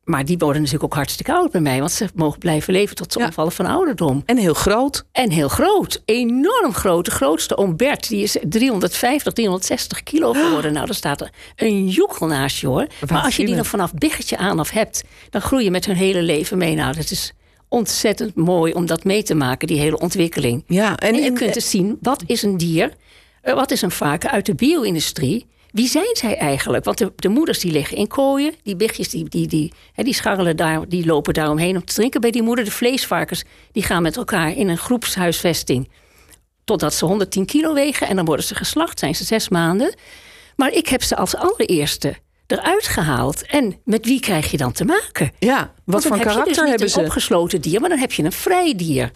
Maar 0.03 0.25
die 0.25 0.37
worden 0.37 0.61
natuurlijk 0.61 0.91
ook 0.91 0.97
hartstikke 0.97 1.33
oud 1.33 1.51
bij 1.51 1.61
mij. 1.61 1.79
Want 1.79 1.91
ze 1.91 2.07
mogen 2.15 2.39
blijven 2.39 2.73
leven 2.73 2.95
tot 2.95 3.13
ze 3.13 3.19
ja. 3.19 3.25
omvallen 3.25 3.51
van 3.51 3.65
ouderdom. 3.65 4.23
En 4.25 4.37
heel 4.37 4.53
groot. 4.53 5.05
En 5.11 5.31
heel 5.31 5.47
groot. 5.47 6.01
Enorm 6.05 6.73
groot. 6.73 7.05
De 7.05 7.11
grootste 7.11 7.55
Ombert, 7.55 8.07
die 8.07 8.23
is 8.23 8.37
350, 8.41 9.33
360 9.33 10.03
kilo 10.03 10.33
geworden. 10.43 10.73
Nou, 10.73 10.85
daar 10.85 10.95
staat 10.95 11.21
er 11.21 11.29
een 11.55 11.87
joekel 11.87 12.27
naast 12.27 12.59
je 12.59 12.67
hoor. 12.67 12.87
Wat 12.99 13.09
maar 13.09 13.23
als 13.23 13.35
je 13.35 13.45
die 13.45 13.55
dan 13.55 13.65
vanaf 13.65 13.93
biggetje 13.93 14.37
aan 14.37 14.59
of 14.59 14.69
hebt... 14.69 15.03
dan 15.29 15.41
groei 15.41 15.63
je 15.63 15.71
met 15.71 15.85
hun 15.85 15.95
hele 15.95 16.21
leven 16.21 16.57
mee. 16.57 16.75
Nou, 16.75 16.95
dat 16.95 17.11
is 17.11 17.33
ontzettend 17.67 18.35
mooi 18.35 18.73
om 18.73 18.85
dat 18.85 19.03
mee 19.03 19.23
te 19.23 19.33
maken, 19.33 19.67
die 19.67 19.79
hele 19.79 19.99
ontwikkeling. 19.99 20.63
Ja, 20.67 20.97
en, 20.97 21.13
en 21.13 21.21
je 21.21 21.27
en, 21.27 21.33
kunt 21.33 21.53
dus 21.53 21.69
zien, 21.69 21.97
wat 22.01 22.23
is 22.25 22.43
een 22.43 22.57
dier? 22.57 22.93
Wat 23.41 23.71
is 23.71 23.81
een 23.81 23.91
varken 23.91 24.31
uit 24.31 24.45
de 24.45 24.55
bio-industrie? 24.55 25.45
Wie 25.73 25.87
zijn 25.87 26.15
zij 26.15 26.37
eigenlijk? 26.37 26.83
Want 26.83 26.97
de, 26.97 27.13
de, 27.15 27.29
moeders 27.29 27.59
die 27.59 27.71
liggen 27.71 27.97
in 27.97 28.07
kooien. 28.07 28.53
Die 28.63 28.75
bigjes 28.75 29.09
die, 29.09 29.29
die, 29.29 29.47
die, 29.47 29.73
hè, 29.93 30.03
die 30.03 30.13
scharrelen 30.13 30.55
daar, 30.55 30.87
die 30.87 31.05
lopen 31.05 31.33
daaromheen 31.33 31.75
om 31.75 31.85
te 31.85 31.93
drinken 31.93 32.21
bij 32.21 32.31
die 32.31 32.41
moeder. 32.41 32.65
De 32.65 32.71
vleesvarkens 32.71 33.43
die 33.71 33.83
gaan 33.83 34.01
met 34.01 34.17
elkaar 34.17 34.55
in 34.55 34.67
een 34.67 34.77
groepshuisvesting. 34.77 35.89
Totdat 36.63 36.93
ze 36.93 37.05
110 37.05 37.45
kilo 37.45 37.73
wegen 37.73 38.07
en 38.07 38.15
dan 38.15 38.25
worden 38.25 38.45
ze 38.45 38.55
geslacht. 38.55 38.99
Zijn 38.99 39.15
ze 39.15 39.23
zes 39.23 39.49
maanden. 39.49 39.95
Maar 40.55 40.71
ik 40.71 40.87
heb 40.87 41.03
ze 41.03 41.15
als 41.15 41.35
allereerste 41.35 42.15
eruit 42.47 42.87
gehaald. 42.87 43.45
En 43.45 43.75
met 43.85 44.05
wie 44.05 44.19
krijg 44.19 44.51
je 44.51 44.57
dan 44.57 44.71
te 44.71 44.85
maken? 44.85 45.31
Ja, 45.39 45.73
wat 45.85 46.05
voor 46.05 46.17
karakter 46.17 46.43
heb 46.45 46.47
je 46.47 46.53
dus 46.53 46.69
hebben 46.69 46.89
ze? 46.89 46.99
Een 46.99 47.05
opgesloten 47.05 47.61
dier, 47.61 47.79
maar 47.79 47.89
dan 47.89 47.99
heb 47.99 48.11
je 48.11 48.23
een 48.23 48.31
vrij 48.31 48.75
dier. 48.75 49.11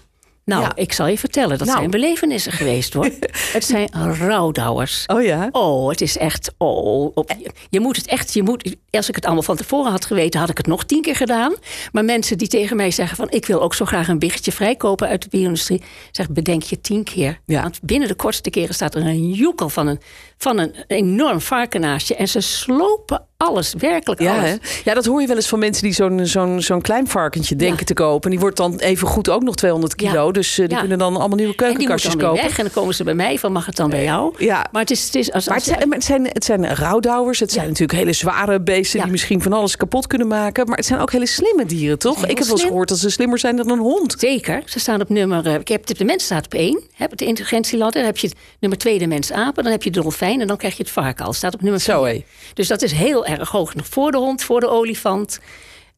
Nou, 0.48 0.62
ja. 0.62 0.72
ik 0.76 0.94
zal 0.94 1.08
je 1.08 1.18
vertellen, 1.18 1.58
dat 1.58 1.68
nou. 1.68 1.80
zijn 1.80 1.92
belevenissen 1.92 2.52
geweest 2.52 2.94
hoor. 2.94 3.06
het 3.54 3.64
zijn 3.64 3.90
rouwdouwers. 4.18 5.04
Oh 5.06 5.24
ja? 5.24 5.50
Oh, 5.52 5.90
het 5.90 6.02
is 6.02 6.18
echt. 6.18 6.54
Oh, 6.58 7.12
op, 7.14 7.36
je, 7.40 7.52
je, 7.70 7.80
moet 7.80 7.96
het 7.96 8.08
echt. 8.08 8.34
Je 8.34 8.44
moet, 8.44 8.76
als 8.92 9.10
ik 9.10 9.16
het 9.16 9.26
allemaal 9.26 9.44
van 9.44 9.56
tevoren 9.56 9.92
had 9.92 10.06
geweten, 10.06 10.40
had 10.40 10.50
ik 10.50 10.58
het 10.58 10.68
nog 10.68 10.86
tien 10.86 11.02
keer 11.02 11.16
gedaan. 11.16 11.56
Maar 11.92 12.06
mensen 12.06 12.38
die 12.38 12.48
tegen 12.48 12.76
mij 12.76 12.92
zeggen: 12.92 13.18
van 13.18 13.30
ik 13.30 13.46
wil 13.46 13.62
ook 13.62 13.74
zo 13.74 13.86
graag 13.86 14.08
een 14.08 14.20
biggetje 14.20 14.52
vrijkopen 14.52 15.08
uit 15.08 15.22
de 15.22 15.30
bio-industrie, 15.30 15.82
zeg 16.12 16.30
bedenk 16.30 16.64
je 16.64 16.82
tien 16.82 17.04
keer. 17.04 17.40
Ja. 17.46 17.62
Want 17.62 17.80
binnen 17.82 18.08
de 18.08 18.16
kortste 18.16 18.50
keren 18.50 18.76
staat 18.76 18.96
er 18.96 19.06
een 19.06 19.32
joekel 19.32 19.70
van 19.70 19.88
een, 19.88 20.00
van 20.38 20.58
een 20.58 20.76
enorm 20.88 21.42
varkenaasje. 21.42 22.16
En 22.16 22.28
ze 22.28 22.42
slopen 22.42 23.26
alles, 23.38 23.74
werkelijk 23.78 24.22
ja, 24.22 24.38
alles. 24.38 24.50
Hè? 24.50 24.56
Ja, 24.84 24.94
dat 24.94 25.06
hoor 25.06 25.22
je 25.22 25.28
wel 25.28 25.36
eens 25.36 25.48
van 25.48 25.60
mensen 25.60 25.84
die 25.84 25.94
zo'n 25.94 26.26
zo'n 26.26 26.62
zo'n 26.62 26.82
klein 26.82 27.08
varkentje 27.08 27.56
denken 27.56 27.80
ja. 27.80 27.86
te 27.86 27.94
kopen. 27.94 28.24
En 28.24 28.30
die 28.30 28.40
wordt 28.40 28.58
dan 28.58 28.80
even 28.80 29.08
goed 29.08 29.30
ook 29.30 29.44
nog 29.44 29.56
200 29.56 29.96
kilo. 29.96 30.26
Ja. 30.26 30.32
Dus 30.32 30.60
uh, 30.60 30.68
die 30.68 30.78
kunnen 30.78 30.98
dan 30.98 31.16
allemaal 31.16 31.38
nieuwe 31.38 31.56
keukenkastjes 31.56 32.14
en 32.14 32.20
die 32.20 32.28
kopen. 32.28 32.44
Weg, 32.44 32.58
en 32.58 32.64
dan 32.64 32.74
komen 32.74 32.96
ze 32.96 33.04
bij 33.04 33.14
mij 33.14 33.40
van 33.40 33.52
mag 33.52 33.66
het 33.66 33.76
dan 33.76 33.90
bij 33.90 34.04
jou? 34.04 34.34
Ja. 34.38 34.68
Maar 34.72 34.82
het 34.82 34.92
is, 34.92 35.06
het 35.06 35.16
is 35.16 35.32
als, 35.32 35.48
maar 35.48 35.56
het 35.56 35.66
zijn, 35.66 35.92
het 35.92 36.04
zijn, 36.04 36.26
het 36.26 36.46
zijn 36.46 36.76
rouwdouwers. 36.76 37.40
Het 37.40 37.52
zijn 37.52 37.68
natuurlijk 37.68 38.00
hele 38.00 38.14
zware 38.14 38.62
beesten 38.62 39.02
die 39.02 39.12
misschien 39.12 39.42
van 39.42 39.54
alles 39.54 39.78
kapot 39.78 40.08
kunnen 40.08 40.28
maken. 40.28 40.68
Maar 40.68 40.78
het 40.78 40.86
zijn 40.86 41.00
ook 41.00 41.12
hele 41.12 41.26
slimme 41.26 41.66
dieren, 41.66 42.00
toch? 42.00 42.26
Ik 42.26 42.38
heb 42.38 42.48
wel 42.48 42.58
eens 42.58 42.66
gehoord 42.66 42.90
dat 42.90 42.98
ze 42.98 43.10
slimmer 43.10 43.40
zijn 43.40 43.56
dan 43.56 43.70
een 43.70 43.80
hond. 43.80 44.16
Zeker. 44.18 44.62
Ze 44.66 44.80
staan 44.80 45.02
op 45.02 45.10
nummer. 45.10 45.48
Uh, 45.48 45.54
ik 45.54 45.68
heb 45.68 45.86
de 45.86 46.06
mens 46.06 46.24
staat 46.24 46.46
op 46.46 46.54
één. 46.54 46.82
Heb 46.94 47.18
de 47.18 47.26
intelligentieladder. 47.26 48.02
Dan 48.02 48.12
heb 48.12 48.18
je 48.18 48.32
nummer 48.60 48.80
twee 48.80 49.00
de 49.00 49.08
mens 49.08 49.32
apen. 49.32 49.64
Dan 49.64 49.72
heb 49.72 49.84
je 49.84 49.92
de 49.92 50.02
dolfijn 50.02 50.27
en 50.34 50.48
dan 50.48 50.58
krijg 50.58 50.78
je 50.78 50.84
het 50.84 50.92
varken 50.92 51.26
al. 51.26 51.34
Staat 51.34 51.54
op 51.54 51.62
nummer 51.62 51.82
Zo, 51.82 52.04
vier. 52.04 52.24
Dus 52.54 52.68
dat 52.68 52.82
is 52.82 52.92
heel 52.92 53.26
erg 53.26 53.50
hoog 53.50 53.76
nog 53.76 53.88
voor 53.88 54.12
de 54.12 54.18
hond, 54.18 54.44
voor 54.44 54.60
de 54.60 54.70
olifant. 54.70 55.40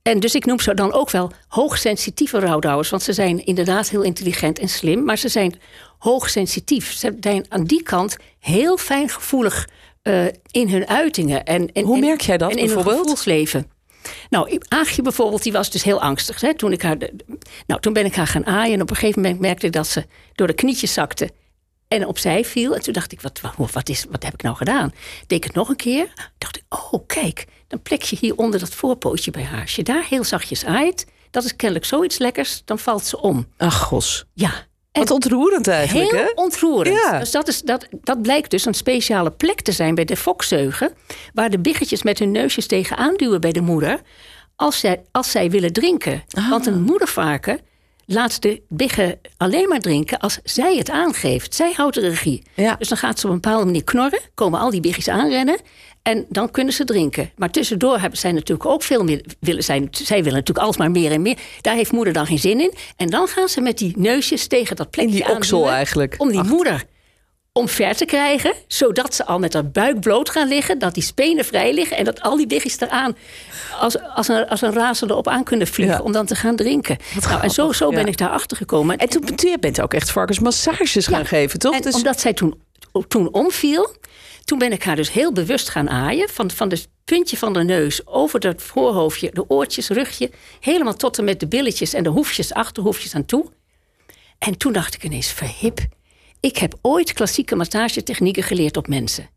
En 0.01 0.19
dus 0.19 0.35
ik 0.35 0.45
noem 0.45 0.59
ze 0.59 0.73
dan 0.73 0.93
ook 0.93 1.11
wel 1.11 1.31
hoogsensitieve 1.47 2.39
rouwdouwers. 2.39 2.89
Want 2.89 3.03
ze 3.03 3.13
zijn 3.13 3.45
inderdaad 3.45 3.89
heel 3.89 4.01
intelligent 4.01 4.59
en 4.59 4.69
slim. 4.69 5.03
Maar 5.03 5.17
ze 5.17 5.29
zijn 5.29 5.59
hoogsensitief. 5.97 6.91
Ze 6.91 7.17
zijn 7.19 7.45
aan 7.49 7.63
die 7.63 7.83
kant 7.83 8.17
heel 8.39 8.77
fijngevoelig 8.77 9.69
uh, 10.03 10.25
in 10.51 10.69
hun 10.69 10.87
uitingen. 10.87 11.43
En, 11.45 11.71
en, 11.71 11.83
Hoe 11.83 11.99
merk 11.99 12.21
jij 12.21 12.37
dat 12.37 12.51
en 12.51 12.57
in 12.57 12.65
bijvoorbeeld? 12.65 12.95
hun 12.95 13.03
gevoelsleven. 13.03 13.71
Nou, 14.29 14.59
Aagje 14.67 15.01
bijvoorbeeld, 15.01 15.43
die 15.43 15.51
was 15.51 15.69
dus 15.69 15.83
heel 15.83 16.01
angstig. 16.01 16.41
Hè? 16.41 16.55
Toen, 16.55 16.71
ik 16.71 16.81
haar, 16.81 16.97
nou, 17.67 17.81
toen 17.81 17.93
ben 17.93 18.05
ik 18.05 18.15
haar 18.15 18.27
gaan 18.27 18.45
aaien. 18.45 18.73
En 18.73 18.81
op 18.81 18.89
een 18.89 18.95
gegeven 18.95 19.21
moment 19.21 19.39
merkte 19.39 19.65
ik 19.65 19.71
dat 19.71 19.87
ze 19.87 20.05
door 20.35 20.47
de 20.47 20.53
knietjes 20.53 20.93
zakte 20.93 21.29
en 21.89 22.05
opzij 22.05 22.45
viel. 22.45 22.75
En 22.75 22.81
toen 22.81 22.93
dacht 22.93 23.11
ik, 23.11 23.21
wat, 23.21 23.41
wat, 23.71 23.89
is, 23.89 24.05
wat 24.09 24.23
heb 24.23 24.33
ik 24.33 24.41
nou 24.41 24.55
gedaan? 24.55 24.93
Deed 25.27 25.37
ik 25.37 25.43
het 25.43 25.53
nog 25.53 25.69
een 25.69 25.75
keer. 25.75 26.13
dacht 26.37 26.57
ik, 26.57 26.63
oh 26.69 27.07
kijk, 27.07 27.45
dan 27.67 27.81
plek 27.81 28.01
je 28.01 28.17
hier 28.19 28.35
onder 28.35 28.59
dat 28.59 28.73
voorpootje 28.73 29.31
bij 29.31 29.43
haar. 29.43 29.61
Als 29.61 29.75
je 29.75 29.83
daar 29.83 30.05
heel 30.09 30.23
zachtjes 30.23 30.65
aait, 30.65 31.05
dat 31.31 31.43
is 31.43 31.55
kennelijk 31.55 31.85
zoiets 31.85 32.17
lekkers, 32.17 32.61
dan 32.65 32.79
valt 32.79 33.05
ze 33.05 33.21
om. 33.21 33.47
Ach 33.57 33.81
gos. 33.81 34.25
Ja. 34.33 34.67
En 34.91 35.01
wat 35.01 35.11
ontroerend 35.11 35.67
eigenlijk, 35.67 36.11
heel 36.11 36.19
hè? 36.19 36.31
ontroerend. 36.35 36.95
Ja. 36.95 37.19
Dus 37.19 37.31
dat, 37.31 37.47
is, 37.47 37.61
dat, 37.61 37.87
dat 37.91 38.21
blijkt 38.21 38.51
dus 38.51 38.65
een 38.65 38.73
speciale 38.73 39.31
plek 39.31 39.61
te 39.61 39.71
zijn 39.71 39.95
bij 39.95 40.05
de 40.05 40.17
fokzeugen... 40.17 40.93
waar 41.33 41.49
de 41.49 41.59
biggetjes 41.59 42.03
met 42.03 42.19
hun 42.19 42.31
neusjes 42.31 42.67
tegenaan 42.67 43.15
duwen 43.15 43.41
bij 43.41 43.51
de 43.51 43.61
moeder... 43.61 44.01
als 44.55 44.79
zij, 44.79 45.01
als 45.11 45.31
zij 45.31 45.49
willen 45.49 45.73
drinken. 45.73 46.23
Ah. 46.29 46.49
Want 46.49 46.65
een 46.65 46.81
moedervarken 46.81 47.59
laat 48.11 48.41
de 48.41 48.61
biggen 48.67 49.19
alleen 49.37 49.67
maar 49.67 49.79
drinken 49.79 50.19
als 50.19 50.39
zij 50.43 50.77
het 50.77 50.89
aangeeft. 50.89 51.55
Zij 51.55 51.73
houdt 51.75 51.95
de 51.95 52.09
regie. 52.09 52.43
Ja. 52.53 52.75
Dus 52.75 52.87
dan 52.87 52.97
gaat 52.97 53.19
ze 53.19 53.25
op 53.25 53.33
een 53.33 53.39
bepaalde 53.39 53.65
manier 53.65 53.83
knorren, 53.83 54.19
komen 54.33 54.59
al 54.59 54.69
die 54.69 54.81
biggies 54.81 55.07
aanrennen. 55.07 55.59
En 56.01 56.25
dan 56.29 56.51
kunnen 56.51 56.73
ze 56.73 56.83
drinken. 56.83 57.31
Maar 57.35 57.49
tussendoor 57.49 57.99
hebben 57.99 58.19
zij 58.19 58.31
natuurlijk 58.31 58.69
ook 58.69 58.83
veel 58.83 59.03
meer. 59.03 59.25
Willen 59.39 59.63
zij, 59.63 59.87
zij 59.91 60.17
willen 60.17 60.37
natuurlijk 60.37 60.67
alsmaar 60.67 60.91
meer 60.91 61.11
en 61.11 61.21
meer. 61.21 61.37
Daar 61.61 61.75
heeft 61.75 61.91
moeder 61.91 62.13
dan 62.13 62.25
geen 62.25 62.39
zin 62.39 62.59
in. 62.59 62.73
En 62.95 63.09
dan 63.09 63.27
gaan 63.27 63.47
ze 63.47 63.61
met 63.61 63.77
die 63.77 63.93
neusjes 63.97 64.47
tegen 64.47 64.75
dat 64.75 64.89
plekje 64.89 65.17
In 65.17 65.23
die 65.23 65.35
oksel 65.35 65.69
eigenlijk. 65.69 66.15
Om 66.17 66.29
die 66.29 66.39
Ach. 66.39 66.47
moeder 66.47 66.85
omver 67.59 67.95
te 67.95 68.05
krijgen. 68.05 68.53
Zodat 68.67 69.15
ze 69.15 69.25
al 69.25 69.39
met 69.39 69.53
haar 69.53 69.69
buik 69.69 69.99
bloot 69.99 70.29
gaan 70.29 70.47
liggen. 70.47 70.79
Dat 70.79 70.93
die 70.93 71.03
spenen 71.03 71.45
vrij 71.45 71.73
liggen. 71.73 71.97
En 71.97 72.03
dat 72.03 72.21
al 72.21 72.37
die 72.37 72.47
biggies 72.47 72.79
eraan 72.79 73.17
als, 73.79 73.99
als, 74.15 74.27
een, 74.27 74.47
als 74.47 74.61
een 74.61 74.73
razende 74.73 75.15
op 75.15 75.27
aan 75.27 75.43
kunnen 75.43 75.67
vliegen. 75.67 75.95
Ja. 75.97 76.03
Om 76.03 76.11
dan 76.11 76.25
te 76.25 76.35
gaan 76.35 76.55
drinken. 76.55 76.97
Nou, 77.29 77.41
en 77.41 77.49
zo, 77.49 77.71
zo 77.71 77.89
ben 77.89 78.05
ik 78.05 78.17
daarachter 78.17 78.57
gekomen. 78.57 78.97
En 78.97 79.09
toen 79.09 79.23
jij 79.35 79.59
bent 79.59 79.81
ook 79.81 79.93
echt 79.93 80.11
varkensmassages 80.11 81.07
gaan 81.07 81.19
Ja. 81.19 81.25
geven, 81.25 81.59
toch? 81.59 81.73
En 81.75 81.81
Dus- 81.81 81.95
omdat 81.95 82.19
zij 82.19 82.33
toen, 82.33 82.61
toen 83.07 83.33
omviel, 83.33 83.95
toen 84.45 84.57
ben 84.59 84.71
ik 84.71 84.83
haar 84.83 84.95
dus 84.95 85.11
heel 85.11 85.33
bewust 85.33 85.69
gaan 85.69 85.89
aaien. 85.89 86.29
Van, 86.29 86.51
van 86.51 86.69
het 86.69 86.87
puntje 87.05 87.37
van 87.37 87.53
de 87.53 87.63
neus 87.63 88.07
over 88.07 88.39
het 88.47 88.61
voorhoofdje, 88.61 89.29
de 89.33 89.49
oortjes, 89.49 89.87
rugje. 89.89 90.31
Helemaal 90.59 90.95
tot 90.95 91.17
en 91.17 91.23
met 91.23 91.39
de 91.39 91.47
billetjes 91.47 91.93
en 91.93 92.03
de 92.03 92.09
hoefjes, 92.09 92.53
achterhoefjes 92.53 93.15
aan 93.15 93.25
toe. 93.25 93.45
En 94.39 94.57
toen 94.57 94.73
dacht 94.73 94.95
ik 94.95 95.03
ineens, 95.03 95.27
verhip. 95.31 95.79
Ik 96.41 96.57
heb 96.57 96.77
ooit 96.81 97.13
klassieke 97.13 97.55
massagetechnieken 97.55 98.43
geleerd 98.43 98.77
op 98.77 98.87
mensen. 98.87 99.29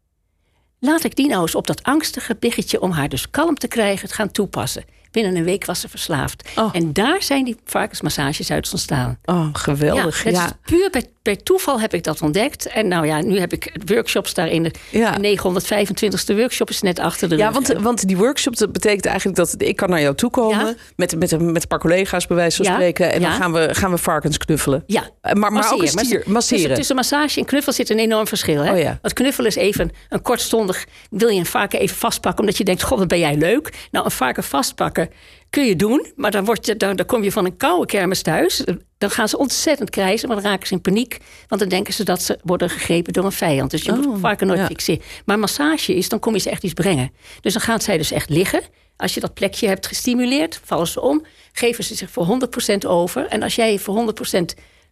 Laat 0.78 1.04
ik 1.04 1.16
die 1.16 1.28
nou 1.28 1.40
eens 1.42 1.54
op 1.54 1.66
dat 1.66 1.82
angstige 1.82 2.36
biggetje 2.38 2.80
om 2.80 2.90
haar 2.90 3.08
dus 3.08 3.30
kalm 3.30 3.54
te 3.54 3.68
krijgen 3.68 4.08
gaan 4.08 4.30
toepassen. 4.30 4.84
Binnen 5.12 5.36
een 5.36 5.44
week 5.44 5.64
was 5.66 5.80
ze 5.80 5.88
verslaafd. 5.88 6.48
Oh. 6.56 6.68
En 6.72 6.92
daar 6.92 7.22
zijn 7.22 7.44
die 7.44 7.56
varkensmassages 7.64 8.50
uit 8.50 8.68
ontstaan. 8.72 9.18
Oh, 9.24 9.46
geweldig. 9.52 10.24
Ja, 10.24 10.30
Ja, 10.30 10.44
is 10.44 10.50
puur 10.64 10.90
bij, 10.90 11.04
bij 11.22 11.36
toeval 11.36 11.80
heb 11.80 11.94
ik 11.94 12.04
dat 12.04 12.22
ontdekt. 12.22 12.66
En 12.66 12.88
nou 12.88 13.06
ja, 13.06 13.20
nu 13.22 13.38
heb 13.38 13.52
ik 13.52 13.76
workshops 13.86 14.34
daarin. 14.34 14.62
De 14.62 14.70
Ja. 14.90 15.16
925ste 15.18 16.34
workshop 16.36 16.70
is 16.70 16.80
net 16.82 16.98
achter 16.98 17.28
de 17.28 17.36
Ja, 17.36 17.44
rug. 17.48 17.54
want, 17.54 17.80
want 17.82 18.06
die 18.06 18.16
workshop 18.16 18.56
dat 18.56 18.72
betekent 18.72 19.06
eigenlijk 19.06 19.36
dat 19.36 19.54
ik 19.58 19.76
kan 19.76 19.90
naar 19.90 20.00
jou 20.00 20.14
toe 20.14 20.30
komen 20.30 20.66
Ja. 20.66 20.74
met, 20.96 21.16
met, 21.18 21.40
met 21.40 21.62
een 21.62 21.68
paar 21.68 21.78
collega's 21.78 22.26
bij 22.26 22.36
wijze 22.36 22.56
van 22.56 22.66
Ja, 22.66 22.72
spreken. 22.72 23.12
En 23.12 23.20
dan 23.20 23.30
ja. 23.30 23.36
gaan 23.36 23.52
we, 23.52 23.68
gaan 23.74 23.90
we 23.90 23.98
varkens 23.98 24.38
knuffelen. 24.38 24.82
Ja, 24.86 25.02
Eh, 25.20 25.32
Maar, 25.32 25.52
maar 25.52 25.64
ook 25.64 25.70
een 25.72 25.78
Masseren. 25.78 26.04
stier, 26.06 26.22
masseren. 26.26 26.58
Tussen, 26.58 26.74
tussen 26.74 26.96
massage 26.96 27.38
en 27.40 27.46
knuffel 27.46 27.72
zit 27.72 27.90
een 27.90 27.98
enorm 27.98 28.26
verschil. 28.26 28.62
Hè? 28.62 28.72
Oh 28.72 28.78
ja. 28.78 28.98
Want 29.02 29.14
knuffel 29.14 29.44
is 29.44 29.54
even 29.54 29.90
een 30.08 30.22
kortstondig... 30.22 30.86
wil 31.10 31.28
je 31.28 31.38
een 31.38 31.46
varken 31.46 31.80
even 31.80 31.96
vastpakken 31.96 32.40
omdat 32.40 32.56
je 32.56 32.64
denkt... 32.64 32.82
god, 32.82 32.98
wat 32.98 33.08
ben 33.08 33.18
jij 33.18 33.36
leuk. 33.36 33.72
Nou, 33.90 34.04
een 34.04 34.10
varken 34.10 34.44
vastpakken 34.44 35.01
kun 35.50 35.64
je 35.64 35.76
doen... 35.76 36.06
maar 36.16 36.30
dan, 36.30 36.44
word 36.44 36.66
je, 36.66 36.76
dan, 36.76 36.96
dan 36.96 37.06
kom 37.06 37.22
je 37.22 37.32
van 37.32 37.44
een 37.44 37.56
koude 37.56 37.86
kermis 37.86 38.22
thuis. 38.22 38.64
Dan 38.98 39.10
gaan 39.10 39.28
ze 39.28 39.38
ontzettend 39.38 39.90
krijzen, 39.90 40.28
maar 40.28 40.36
dan 40.42 40.50
raken 40.50 40.66
ze 40.66 40.72
in 40.74 40.80
paniek. 40.80 41.18
Want 41.48 41.60
dan 41.60 41.70
denken 41.70 41.92
ze 41.94 42.04
dat 42.04 42.22
ze 42.22 42.38
worden 42.42 42.70
gegrepen 42.70 43.12
door 43.12 43.24
een 43.24 43.32
vijand. 43.32 43.70
Dus 43.70 43.82
je 43.82 43.92
moet 43.92 44.06
Oh, 44.06 44.12
een 44.14 44.20
varken 44.20 44.46
nooit 44.46 44.58
ja. 44.58 44.66
fixeren. 44.66 45.02
Maar 45.24 45.38
massage 45.38 45.94
is, 45.94 46.08
dan 46.08 46.18
kom 46.18 46.34
je 46.34 46.40
ze 46.40 46.50
echt 46.50 46.62
iets 46.62 46.72
brengen. 46.72 47.10
Dus 47.40 47.52
dan 47.52 47.62
gaan 47.62 47.80
zij 47.80 47.96
dus 47.96 48.10
echt 48.12 48.28
liggen. 48.28 48.62
Als 48.96 49.14
je 49.14 49.20
dat 49.20 49.34
plekje 49.34 49.66
hebt 49.68 49.86
gestimuleerd, 49.86 50.60
vallen 50.64 50.86
ze 50.86 51.00
om. 51.00 51.24
Geven 51.52 51.84
ze 51.84 51.94
zich 51.94 52.10
voor 52.10 52.38
100% 52.74 52.86
over. 52.86 53.26
En 53.26 53.42
als 53.42 53.54
jij 53.54 53.78
voor 53.78 54.14
100% 54.40 54.44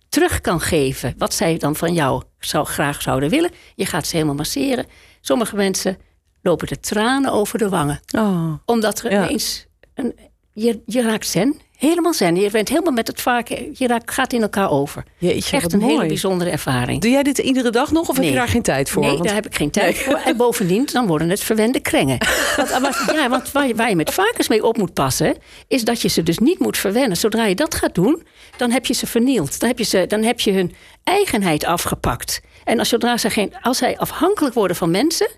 terug 0.09 0.40
kan 0.40 0.61
geven 0.61 1.14
wat 1.19 1.35
zij 1.35 1.57
dan 1.59 1.76
van 1.76 1.93
jou 1.95 2.23
zou, 2.38 2.67
graag 2.67 3.02
zouden 3.02 3.29
willen. 3.31 3.50
Je 3.75 3.87
gaat 3.87 4.07
ze 4.07 4.14
helemaal 4.14 4.35
masseren. 4.35 4.87
Sommige 5.21 5.57
mensen 5.57 5.99
lopen 6.43 6.67
de 6.67 6.81
tranen 6.81 7.33
over 7.33 7.59
de 7.59 7.69
wangen. 7.69 8.00
Oh. 8.17 8.52
Omdat 8.67 9.00
er 9.02 9.11
Ja. 9.12 9.25
ineens... 9.25 9.69
Een, 10.04 10.14
je, 10.52 10.80
je 10.87 11.02
raakt 11.02 11.26
zen. 11.26 11.61
Helemaal 11.76 12.14
zen. 12.14 12.37
Je 12.37 12.50
bent 12.50 12.69
helemaal 12.69 12.92
met 12.92 13.07
het 13.07 13.21
varken... 13.21 13.71
Je 13.73 13.87
raakt, 13.87 14.11
gaat 14.11 14.33
in 14.33 14.42
elkaar 14.42 14.71
over. 14.71 15.04
Jeetje, 15.19 15.57
Echt 15.57 15.73
een 15.73 15.83
hele 15.83 16.07
bijzondere 16.07 16.50
ervaring. 16.50 17.00
Doe 17.00 17.11
jij 17.11 17.23
dit 17.23 17.38
iedere 17.38 17.71
dag 17.71 17.92
nog 17.92 18.09
of 18.09 18.16
heb 18.16 18.25
je 18.25 18.33
daar 18.33 18.49
geen 18.49 18.62
tijd 18.62 18.90
voor? 18.90 19.02
Nee, 19.02 19.11
Want- 19.11 19.25
daar 19.25 19.35
heb 19.35 19.47
ik 19.47 19.54
geen 19.54 19.71
tijd 19.71 19.99
voor. 19.99 20.14
En 20.25 20.37
bovendien, 20.37 20.88
dan 20.92 21.07
worden 21.07 21.28
het 21.30 21.40
verwende 21.40 21.80
krengen. 21.80 22.19
Want, 22.57 22.71
want- 22.71 22.97
ja, 23.14 23.28
want 23.28 23.52
waar 23.52 23.66
je, 23.66 23.75
waar 23.75 23.88
je 23.88 23.97
met 23.97 24.14
varkens 24.14 24.49
mee 24.49 24.64
op 24.64 24.76
moet 24.76 24.95
passen... 24.95 25.37
is 25.69 25.85
dat 25.85 26.00
je 26.02 26.09
ze 26.09 26.23
dus 26.23 26.38
niet 26.38 26.59
moet 26.59 26.78
verwennen. 26.78 27.16
Zodra 27.16 27.47
je 27.47 27.54
dat 27.54 27.75
gaat 27.75 27.95
doen, 27.95 28.23
dan 28.57 28.71
heb 28.71 28.87
je 28.87 28.95
ze 28.95 29.07
vernield. 29.07 29.61
Dan 29.61 29.69
heb 29.69 29.78
je, 29.78 29.85
ze, 29.85 30.04
dan 30.07 30.23
heb 30.23 30.40
je 30.40 30.52
hun 30.52 30.75
eigenheid 31.04 31.64
afgepakt. 31.64 32.40
En 32.64 32.78
als, 32.78 32.88
zodra 32.88 33.16
ze 33.16 33.30
geen, 33.30 33.54
als 33.62 33.78
zij 33.78 33.99
afhankelijk 33.99 34.54
worden 34.54 34.76
van 34.76 34.90
mensen... 34.90 35.28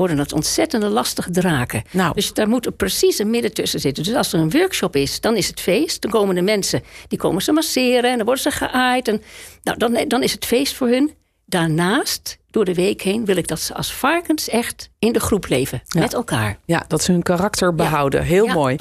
worden 0.00 0.18
het 0.18 0.32
ontzettende 0.32 0.88
lastige 0.88 1.30
draken. 1.30 1.82
Nou. 1.90 2.14
Dus 2.14 2.32
daar 2.32 2.48
moet 2.48 2.66
er 2.66 2.72
precies 2.72 3.18
een 3.18 3.30
midden 3.30 3.54
tussen 3.54 3.80
zitten. 3.80 4.04
Dus 4.04 4.14
als 4.14 4.32
er 4.32 4.40
een 4.40 4.50
workshop 4.50 4.96
is, 4.96 5.20
dan 5.20 5.36
is 5.36 5.46
het 5.48 5.60
feest. 5.60 6.02
Dan 6.02 6.10
komen 6.10 6.34
de 6.34 6.42
mensen, 6.42 6.82
die 7.08 7.18
komen 7.18 7.42
ze 7.42 7.52
masseren... 7.52 8.10
en 8.10 8.16
dan 8.16 8.24
worden 8.26 8.42
ze 8.42 8.50
geaaid. 8.50 9.08
En, 9.08 9.22
nou, 9.62 9.78
dan, 9.78 10.04
dan 10.08 10.22
is 10.22 10.32
het 10.32 10.44
feest 10.44 10.74
voor 10.74 10.88
hun. 10.88 11.12
Daarnaast, 11.46 12.38
door 12.50 12.64
de 12.64 12.74
week 12.74 13.02
heen, 13.02 13.24
wil 13.24 13.36
ik 13.36 13.48
dat 13.48 13.60
ze 13.60 13.74
als 13.74 13.92
varkens 13.92 14.48
echt 14.48 14.90
in 14.98 15.12
de 15.12 15.20
groep 15.20 15.48
leven. 15.48 15.82
Ja. 15.86 16.00
Met 16.00 16.14
elkaar. 16.14 16.58
Ja, 16.64 16.84
dat 16.88 17.02
ze 17.02 17.12
hun 17.12 17.22
karakter 17.22 17.74
behouden. 17.74 18.22
Heel 18.22 18.46
Ja. 18.46 18.52
mooi. 18.52 18.76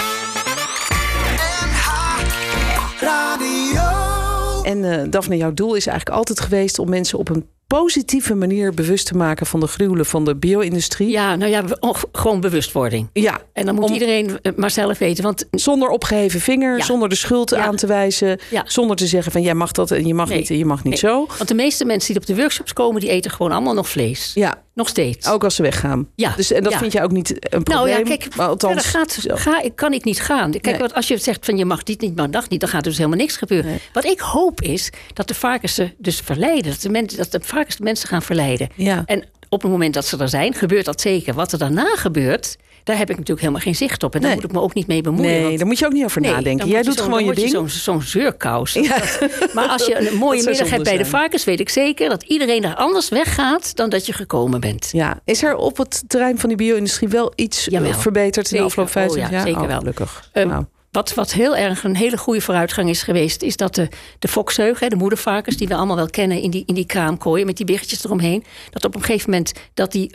En 4.64 4.92
eh 4.92 5.10
Daphne, 5.10 5.38
jouw 5.38 5.54
doel 5.54 5.76
is 5.76 5.88
eigenlijk 5.88 6.18
altijd 6.18 6.40
geweest 6.40 6.80
om 6.80 6.90
mensen 6.90 7.20
op 7.20 7.30
een 7.30 7.46
positieve 7.78 8.36
manier 8.36 8.74
bewust 8.74 9.06
te 9.06 9.16
maken 9.16 9.46
van 9.46 9.60
de 9.60 9.68
gruwelen 9.68 10.06
van 10.06 10.26
de 10.26 10.36
bio-industrie. 10.36 11.10
Ja, 11.10 11.36
nou 11.36 11.52
ja, 11.52 11.64
oh, 11.80 11.96
gewoon 12.12 12.42
bewustwording. 12.42 13.10
Ja, 13.14 13.42
En 13.54 13.66
dan 13.66 13.76
moet 13.76 13.84
Om- 13.84 13.94
iedereen 13.94 14.40
eh, 14.42 14.52
maar 14.56 14.72
zelf 14.72 14.98
weten. 14.98 15.24
Want 15.24 15.46
zonder 15.52 15.90
opgeheven 15.90 16.40
vinger, 16.40 16.78
Ja. 16.78 16.84
zonder 16.84 17.10
de 17.10 17.16
schuld 17.16 17.50
Ja. 17.50 17.58
aan 17.66 17.76
te 17.76 17.88
wijzen, 17.88 18.40
Ja. 18.50 18.64
zonder 18.66 18.96
te 18.96 19.08
zeggen 19.08 19.32
van 19.32 19.42
jij 19.42 19.54
mag 19.54 19.72
dat 19.72 19.92
en 19.92 20.08
je 20.08 20.14
mag 20.14 20.30
Nee. 20.30 20.38
niet 20.38 20.50
en 20.50 20.58
je 20.58 20.66
mag 20.66 20.84
niet 20.84 21.02
Nee. 21.02 21.12
zo. 21.12 21.28
Want 21.38 21.48
de 21.48 21.54
meeste 21.56 21.86
mensen 21.86 22.14
die 22.14 22.22
op 22.22 22.28
de 22.28 22.36
workshops 22.36 22.74
komen, 22.74 23.02
die 23.02 23.10
eten 23.10 23.32
gewoon 23.32 23.52
allemaal 23.52 23.74
nog 23.74 23.90
vlees. 23.90 24.32
Ja, 24.34 24.62
Nog 24.80 24.88
steeds. 24.88 25.28
ook 25.28 25.44
als 25.44 25.56
ze 25.56 25.62
weggaan. 25.62 26.08
Ja. 26.16 26.34
Dus, 26.36 26.52
en 26.52 26.64
dat 26.64 26.72
Ja. 26.72 26.78
vind 26.80 26.92
je 26.92 27.02
ook 27.02 27.12
niet 27.12 27.30
een 27.30 27.64
probleem. 27.64 27.78
Nou 27.96 28.10
ja, 28.10 28.16
kijk, 28.18 28.36
maar 28.36 28.48
althans, 28.48 28.86
gaat, 28.86 29.18
ga, 29.28 29.62
kan 29.76 29.94
ik 29.94 30.04
niet 30.04 30.22
gaan. 30.22 30.52
Kijk, 30.52 30.66
Nee. 30.66 30.78
want 30.78 30.94
als 30.94 31.08
je 31.08 31.18
zegt 31.18 31.46
van 31.46 31.58
je 31.58 31.66
mag 31.66 31.84
dit 31.84 32.02
niet, 32.02 32.16
maar 32.16 32.32
dat 32.32 32.50
niet, 32.50 32.60
dan 32.60 32.70
gaat 32.70 32.82
er 32.82 32.88
dus 32.90 32.98
helemaal 32.98 33.18
niks 33.20 33.38
gebeuren. 33.38 33.70
Nee. 33.70 33.80
Wat 33.94 34.06
ik 34.06 34.20
hoop 34.20 34.62
is 34.62 34.90
dat 35.14 35.28
de 35.28 35.34
varkens 35.34 35.74
ze 35.76 35.94
dus 35.98 36.20
verleiden. 36.20 36.72
Dat 36.72 36.82
de, 36.82 36.90
mensen, 36.90 37.18
dat 37.18 37.32
de 37.32 37.40
varkens 37.44 37.76
de 37.76 37.84
mensen 37.84 38.08
gaan 38.08 38.22
verleiden. 38.22 38.70
Ja. 38.76 39.04
En 39.06 39.24
op 39.50 39.62
het 39.62 39.72
moment 39.72 39.94
dat 39.94 40.06
ze 40.06 40.18
er 40.18 40.30
zijn, 40.30 40.54
gebeurt 40.54 40.86
dat 40.86 41.02
zeker. 41.02 41.34
Wat 41.34 41.52
er 41.52 41.58
daarna 41.60 41.96
gebeurt, 41.96 42.58
daar 42.84 42.98
heb 42.98 43.10
ik 43.10 43.16
natuurlijk 43.16 43.40
helemaal 43.40 43.62
geen 43.62 43.76
zicht 43.76 44.04
op. 44.04 44.16
En 44.16 44.22
daar 44.22 44.30
Nee. 44.30 44.40
moet 44.40 44.50
ik 44.50 44.56
me 44.56 44.62
ook 44.62 44.74
niet 44.74 44.88
mee 44.88 45.02
bemoeien. 45.02 45.32
nee, 45.32 45.44
want- 45.44 45.58
daar 45.58 45.68
moet 45.68 45.80
je 45.80 45.86
ook 45.86 45.92
niet 45.92 46.04
over 46.04 46.22
Nee, 46.22 46.32
nadenken. 46.32 46.68
Jij 46.68 46.82
doet 46.82 47.02
gewoon 47.02 47.26
je 47.26 47.34
ding. 47.34 47.50
Zo'n 47.50 47.70
zo'n 47.70 48.02
zeurkous. 48.02 48.74
Ja. 48.74 48.98
Maar 49.54 49.68
als 49.68 49.86
je 49.86 50.10
een 50.10 50.18
mooie 50.26 50.44
middag 50.44 50.70
hebt 50.70 50.84
bij 50.84 50.98
de 50.98 51.06
varkens, 51.06 51.44
weet 51.44 51.60
ik 51.60 51.70
zeker 51.70 52.10
dat 52.10 52.24
iedereen 52.24 52.62
daar 52.62 52.76
anders 52.76 53.10
weggaat 53.10 53.76
dan 53.76 53.90
dat 53.90 54.06
je 54.06 54.14
gekomen 54.14 54.60
bent. 54.60 54.90
Ja, 54.92 55.20
is 55.26 55.44
er 55.44 55.56
op 55.56 55.78
het 55.78 56.04
terrein 56.08 56.40
van 56.40 56.50
die 56.50 56.58
bio-industrie 56.58 57.10
wel 57.10 57.34
iets 57.36 57.68
eh, 57.68 57.74
Jawel. 57.74 57.94
verbeterd 57.94 58.52
in 58.52 58.58
de 58.58 58.64
afgelopen 58.64 58.94
50 58.94 59.24
Oh 59.24 59.30
ja, 59.30 59.36
jaar? 59.36 59.46
zeker 59.46 59.62
Oh, 59.62 59.68
wel. 59.68 59.78
Gelukkig. 59.80 60.30
Ehm, 60.34 60.48
Nou. 60.48 60.66
Wat, 60.92 61.14
wat 61.14 61.34
heel 61.34 61.56
erg 61.56 61.84
een 61.84 61.96
hele 61.96 62.18
goede 62.18 62.42
vooruitgang 62.42 62.90
is 62.90 63.04
geweest, 63.04 63.42
is 63.42 63.58
dat 63.58 63.76
de, 63.76 63.88
de 64.20 64.28
fokzeugen, 64.28 64.90
de 64.90 64.96
moedervarkens, 64.96 65.58
die 65.58 65.68
we 65.68 65.76
allemaal 65.76 65.96
wel 65.96 66.10
kennen 66.10 66.42
in 66.42 66.50
die, 66.52 66.64
in 66.66 66.74
die 66.74 66.86
kraamkooien 66.86 67.46
met 67.46 67.58
die 67.58 67.66
biggetjes 67.66 68.04
eromheen, 68.06 68.44
dat 68.70 68.86
op 68.86 68.96
een 68.96 69.04
gegeven 69.04 69.30
moment 69.30 69.52
dat 69.74 69.92
die 69.92 70.12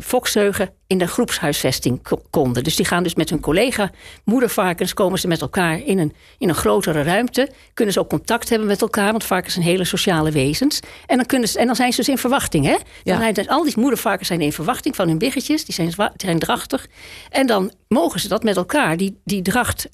fokzeugen 0.00 0.70
in 0.86 0.98
de 0.98 1.06
groepshuisvesting 1.06 2.02
ko- 2.02 2.22
konden. 2.30 2.64
Dus 2.64 2.76
die 2.76 2.86
gaan 2.86 3.02
dus 3.02 3.14
met 3.14 3.30
hun 3.30 3.40
collega 3.40 3.90
moedervarkens, 4.24 4.94
komen 4.94 5.18
ze 5.18 5.28
met 5.28 5.40
elkaar 5.40 5.80
in 5.84 5.98
een, 5.98 6.12
in 6.38 6.48
een 6.48 6.54
grotere 6.54 7.02
ruimte. 7.02 7.50
Kunnen 7.74 7.94
ze 7.94 8.00
ook 8.00 8.08
contact 8.08 8.48
hebben 8.48 8.68
met 8.68 8.80
elkaar, 8.80 9.10
want 9.10 9.24
varkens 9.24 9.54
zijn 9.54 9.66
hele 9.66 9.84
sociale 9.84 10.30
wezens. 10.30 10.80
En 11.06 11.16
dan, 11.16 11.26
kunnen 11.26 11.48
ze, 11.48 11.58
en 11.58 11.66
dan 11.66 11.76
zijn 11.76 11.90
ze 11.92 11.96
dus 11.96 12.08
in 12.08 12.18
verwachting. 12.18 12.64
Hè? 12.64 12.72
Dan 12.72 12.82
Ja. 13.02 13.18
zijn 13.18 13.34
dus 13.34 13.48
al 13.48 13.64
die 13.64 13.72
moedervarkens 13.76 14.28
zijn 14.28 14.40
in 14.40 14.52
verwachting 14.52 14.96
van 14.96 15.08
hun 15.08 15.18
biggetjes. 15.18 15.64
Die 15.64 15.74
zijn, 15.74 15.92
zijn 16.16 16.38
drachtig. 16.38 16.86
En 17.30 17.46
dan 17.46 17.72
mogen 17.88 18.20
ze 18.20 18.28
dat 18.28 18.42
met 18.42 18.56
elkaar, 18.56 18.96
die, 18.96 19.20
die 19.24 19.42
dracht 19.42 19.88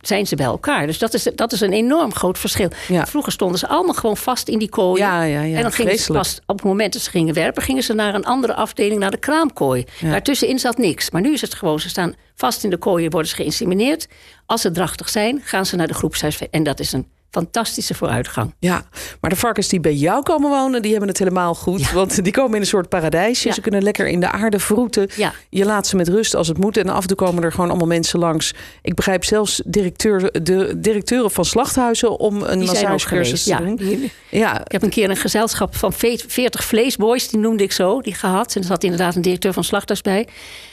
zijn 0.00 0.26
ze 0.26 0.36
bij 0.36 0.46
elkaar. 0.46 0.86
Dus 0.86 0.98
dat 0.98 1.14
is, 1.14 1.28
dat 1.34 1.52
is 1.52 1.60
een 1.60 1.72
enorm 1.72 2.14
groot 2.14 2.38
verschil. 2.38 2.70
Ja. 2.88 3.06
Vroeger 3.06 3.32
stonden 3.32 3.58
ze 3.58 3.68
allemaal 3.68 3.94
gewoon 3.94 4.16
vast 4.16 4.48
in 4.48 4.58
die 4.58 4.68
kooien. 4.68 5.06
Ja, 5.06 5.22
ja, 5.22 5.40
ja, 5.42 5.56
en 5.56 5.62
dan 5.62 5.72
gingen 5.72 5.98
ze 5.98 6.40
op 6.46 6.56
het 6.56 6.64
moment 6.64 6.92
dat 6.92 7.02
ze 7.02 7.10
gingen 7.10 7.34
werpen... 7.34 7.62
gingen 7.62 7.82
ze 7.82 7.94
naar 7.94 8.14
een 8.14 8.24
andere 8.24 8.54
afdeling, 8.54 9.00
naar 9.00 9.10
de 9.10 9.18
kraamkooi. 9.18 9.84
Daartussenin 10.00 10.58
zat 10.58 10.78
niks. 10.78 11.10
Maar 11.10 11.20
nu 11.20 11.32
is 11.32 11.40
het 11.40 11.54
gewoon, 11.54 11.80
ze 11.80 11.88
staan 11.88 12.14
vast 12.34 12.64
in 12.64 12.70
de 12.70 12.76
kooien... 12.76 13.10
worden 13.10 13.30
ze 13.30 13.36
geïnsemineerd. 13.36 14.08
Als 14.46 14.60
ze 14.60 14.70
drachtig 14.70 15.08
zijn, 15.08 15.40
gaan 15.44 15.66
ze 15.66 15.76
naar 15.76 15.88
de 15.88 15.94
groepshuis. 15.94 16.48
En 16.50 16.62
dat 16.62 16.80
is 16.80 16.92
een 16.92 17.06
fantastische 17.30 17.94
vooruitgang. 17.94 18.54
Ja, 18.58 18.82
maar 19.20 19.30
de 19.30 19.36
varkens 19.36 19.68
die 19.68 19.80
bij 19.80 19.94
jou 19.94 20.22
komen 20.22 20.50
wonen, 20.50 20.82
die 20.82 20.90
hebben 20.90 21.08
het 21.08 21.18
helemaal 21.18 21.54
goed. 21.54 21.80
Ja. 21.80 21.92
Want 21.92 22.24
die 22.24 22.32
komen 22.32 22.54
in 22.54 22.60
een 22.60 22.66
soort 22.66 22.88
paradijsje. 22.88 23.48
Ja. 23.48 23.54
Ze 23.54 23.60
kunnen 23.60 23.82
lekker 23.82 24.06
in 24.06 24.20
de 24.20 24.30
aarde 24.30 24.58
vroeten. 24.58 25.08
Ja. 25.16 25.32
Je 25.50 25.64
laat 25.64 25.86
ze 25.86 25.96
met 25.96 26.08
rust 26.08 26.34
als 26.34 26.48
het 26.48 26.58
moet. 26.58 26.76
En 26.76 26.88
af 26.88 27.00
en 27.02 27.06
toe 27.08 27.16
komen 27.16 27.42
er 27.42 27.52
gewoon 27.52 27.68
allemaal 27.68 27.86
mensen 27.86 28.18
langs. 28.18 28.54
Ik 28.82 28.94
begrijp 28.94 29.24
zelfs 29.24 29.62
directeur, 29.66 30.42
de 30.42 30.74
directeuren 30.80 31.30
van 31.30 31.44
slachthuizen 31.44 32.18
om 32.18 32.42
een 32.42 32.58
massagecursus 32.64 33.42
te 33.42 33.50
Ja. 33.50 33.58
doen. 33.58 33.76
Die- 33.76 34.12
Ja, 34.30 34.60
Ik 34.64 34.72
heb 34.72 34.82
een 34.82 34.90
keer 34.90 35.10
een 35.10 35.16
gezelschap 35.16 35.76
van 35.76 35.92
ve- 35.92 36.24
40 36.26 36.64
vleesboys, 36.64 37.28
die 37.28 37.40
noemde 37.40 37.62
ik 37.62 37.72
zo, 37.72 38.00
die 38.00 38.14
gehad. 38.14 38.54
En 38.54 38.60
er 38.60 38.66
zat 38.66 38.84
inderdaad 38.84 39.14
een 39.16 39.22
directeur 39.22 39.52
van 39.52 39.64
Slachthuis 39.64 40.00
bij. 40.02 40.26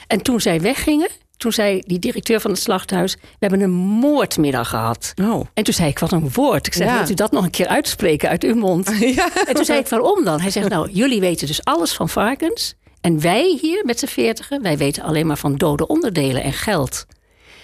En 0.08 0.22
toen 0.22 0.42
zij 0.42 0.62
weggingen, 0.62 1.10
toen 1.38 1.52
zei 1.52 1.82
die 1.86 2.00
directeur 2.00 2.40
van 2.42 2.52
het 2.52 2.60
slachthuis... 2.60 3.14
we 3.14 3.20
hebben 3.40 3.62
een 3.62 3.72
moordmiddag 3.72 4.70
gehad. 4.70 5.14
Oh. 5.22 5.46
En 5.54 5.64
toen 5.64 5.74
zei 5.74 5.90
ik, 5.90 6.00
wat 6.00 6.12
een 6.12 6.30
woord. 6.34 6.68
Ik 6.68 6.74
zei, 6.74 6.90
Ja. 6.90 6.96
wilt 6.98 7.10
u 7.10 7.14
dat 7.14 7.32
nog 7.32 7.44
een 7.44 7.50
keer 7.52 7.68
uitspreken 7.68 8.30
uit 8.30 8.44
uw 8.44 8.56
mond? 8.56 8.92
Ja. 9.00 9.30
En 9.48 9.56
toen 9.56 9.66
zei 9.66 9.80
ik, 9.80 9.88
waarom 9.88 10.24
dan? 10.24 10.42
Hij 10.42 10.50
zegt, 10.52 10.70
nou, 10.70 10.90
jullie 10.92 11.20
weten 11.20 11.48
dus 11.48 11.64
alles 11.64 11.94
van 11.94 12.10
varkens. 12.10 12.74
En 13.02 13.22
wij 13.22 13.58
hier 13.62 13.86
met 13.86 14.00
z'n 14.00 14.06
veertigen, 14.06 14.62
wij 14.62 14.78
weten 14.78 15.04
alleen 15.04 15.28
maar 15.28 15.38
van 15.38 15.56
dode 15.56 15.88
onderdelen 15.88 16.44
en 16.44 16.54
geld. 16.54 17.06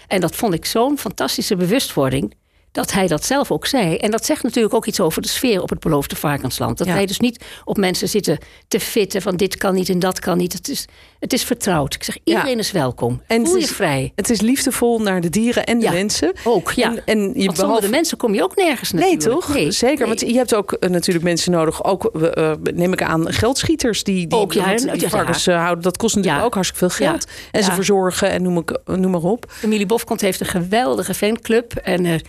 En 0.07 0.21
dat 0.21 0.35
vond 0.35 0.53
ik 0.53 0.65
zo'n 0.65 0.97
fantastische 0.97 1.55
bewustwording... 1.55 2.33
dat 2.71 2.91
hij 2.91 3.07
dat 3.07 3.25
zelf 3.25 3.51
ook 3.51 3.65
zei. 3.67 3.95
En 3.95 4.11
dat 4.11 4.25
zegt 4.25 4.43
natuurlijk 4.43 4.73
ook 4.73 4.85
iets 4.85 4.99
over 4.99 5.21
de 5.21 5.27
sfeer 5.27 5.61
op 5.61 5.69
het 5.69 5.79
beloofde 5.79 6.15
varkensland. 6.15 6.77
Dat 6.77 6.87
Ja. 6.87 6.93
wij 6.93 7.05
dus 7.05 7.19
niet 7.19 7.43
op 7.65 7.77
mensen 7.77 8.09
zitten 8.09 8.37
te 8.67 8.79
fitten... 8.79 9.21
van 9.21 9.35
dit 9.35 9.57
kan 9.57 9.73
niet 9.73 9.89
en 9.89 9.99
dat 9.99 10.19
kan 10.19 10.37
niet. 10.37 10.53
Het 10.53 10.69
is, 10.69 10.85
het 11.19 11.33
is 11.33 11.43
vertrouwd. 11.43 11.93
Ik 11.93 12.03
zeg, 12.03 12.17
iedereen 12.23 12.59
is 12.59 12.71
welkom. 12.71 13.21
En 13.27 13.35
Voel 13.45 13.53
het 13.53 13.63
je 13.63 13.69
is- 13.69 13.75
vrij. 13.75 14.11
Het 14.15 14.29
is 14.29 14.41
liefdevol 14.41 14.99
naar 14.99 15.21
de 15.21 15.29
dieren 15.29 15.65
en 15.65 15.79
de 15.79 15.85
Ja. 15.85 15.91
mensen. 15.91 16.33
Ook, 16.43 16.71
ja. 16.71 16.89
En, 16.89 17.01
en 17.05 17.31
je 17.35 17.45
Want 17.45 17.57
zonder 17.57 17.81
de 17.81 17.89
mensen 17.89 18.17
kom 18.17 18.33
je 18.33 18.43
ook 18.43 18.55
nergens 18.55 18.91
Nee, 18.91 19.13
natuurlijk. 19.13 19.45
toch? 19.45 19.53
Nee, 19.55 19.71
Zeker. 19.71 19.97
nee. 19.97 20.07
Want 20.07 20.19
je 20.19 20.37
hebt 20.37 20.55
ook 20.55 20.71
eh, 20.71 20.89
natuurlijk 20.89 21.25
mensen 21.25 21.51
nodig. 21.51 21.83
Ook, 21.83 22.05
eh, 22.05 22.51
neem 22.73 22.93
ik 22.93 23.03
aan, 23.03 23.33
geldschieters 23.33 24.03
die, 24.03 24.27
die, 24.27 24.39
Ook, 24.39 24.53
ja, 24.53 24.75
die 24.75 24.99
ja. 24.99 25.09
varkens 25.09 25.47
eh, 25.47 25.55
houden. 25.61 25.83
Dat 25.83 25.97
kost 25.97 26.15
natuurlijk 26.15 26.45
ook 26.45 26.53
hartstikke 26.53 26.89
veel 26.89 27.05
geld. 27.07 27.25
En 27.51 27.63
ze 27.63 27.71
verzorgen 27.71 28.29
en 28.29 28.41
noem, 28.41 28.57
ik, 28.57 28.79
noem 28.85 29.11
maar 29.11 29.21
op. 29.23 29.45
Familie 29.47 29.85
Bofkont 29.85 30.21
heeft 30.21 30.39
een 30.39 30.45
geweldige 30.45 31.13
fanclub. 31.13 31.73
En, 31.75 32.21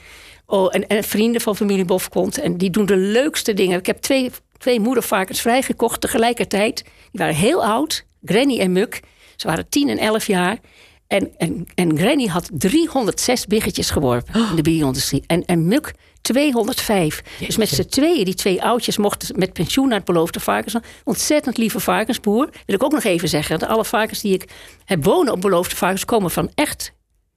oh, 0.53 0.75
en, 0.75 0.87
en 0.87 1.05
vrienden 1.05 1.41
van 1.41 1.57
familie 1.57 1.85
Bofkont. 1.85 2.39
En 2.39 2.57
die 2.57 2.71
doen 2.71 2.87
de 2.87 2.97
leukste 2.97 3.55
dingen. 3.55 3.79
Ik 3.79 3.87
heb 3.87 3.99
twee, 3.99 4.31
twee 4.59 4.81
moedervarkens 4.81 5.41
vrijgekocht 5.41 6.01
tegelijkertijd. 6.01 6.83
Die 6.85 7.21
waren 7.21 7.35
heel 7.35 7.65
oud. 7.65 8.05
Granny 8.25 8.59
en 8.59 8.73
Muk. 8.73 9.01
Ze 9.37 9.47
waren 9.47 9.69
10 9.69 9.89
en 9.89 9.99
11 9.99 10.27
jaar. 10.27 10.59
En, 11.07 11.31
en, 11.37 11.67
en 11.75 11.99
Granny 11.99 12.27
had 12.27 12.51
306 12.53 13.47
biggetjes 13.47 13.91
geworpen 13.91 14.49
in 14.51 14.57
de 14.57 14.63
bio-industrie. 14.63 15.25
En, 15.27 15.45
en 15.45 15.67
Muk 15.67 15.93
205. 16.21 17.23
Dus 17.39 17.57
met 17.57 17.69
z'n 17.69 17.85
tweeën, 17.85 18.25
die 18.25 18.35
twee 18.35 18.63
oudjes, 18.63 18.97
mochten 18.97 19.39
met 19.39 19.53
pensioen 19.53 19.89
naar 19.89 19.97
het 19.97 20.07
beloofde 20.07 20.41
varkens. 20.41 20.77
Ontzettend 21.05 21.57
lieve 21.57 21.81
varkensboer. 21.81 22.49
Wil 22.67 22.75
ik 22.75 22.83
ook 22.83 22.93
nog 22.93 23.05
even 23.05 23.29
zeggen. 23.29 23.59
Dat 23.59 23.69
alle 23.69 23.85
varkens 23.85 24.21
die 24.21 24.35
ik 24.35 24.49
heb 24.85 25.05
wonen 25.05 25.33
op 25.33 25.41
beloofde 25.41 25.77
varkens 25.77 26.05
komen 26.05 26.31
van 26.31 26.51
echt 26.55 26.93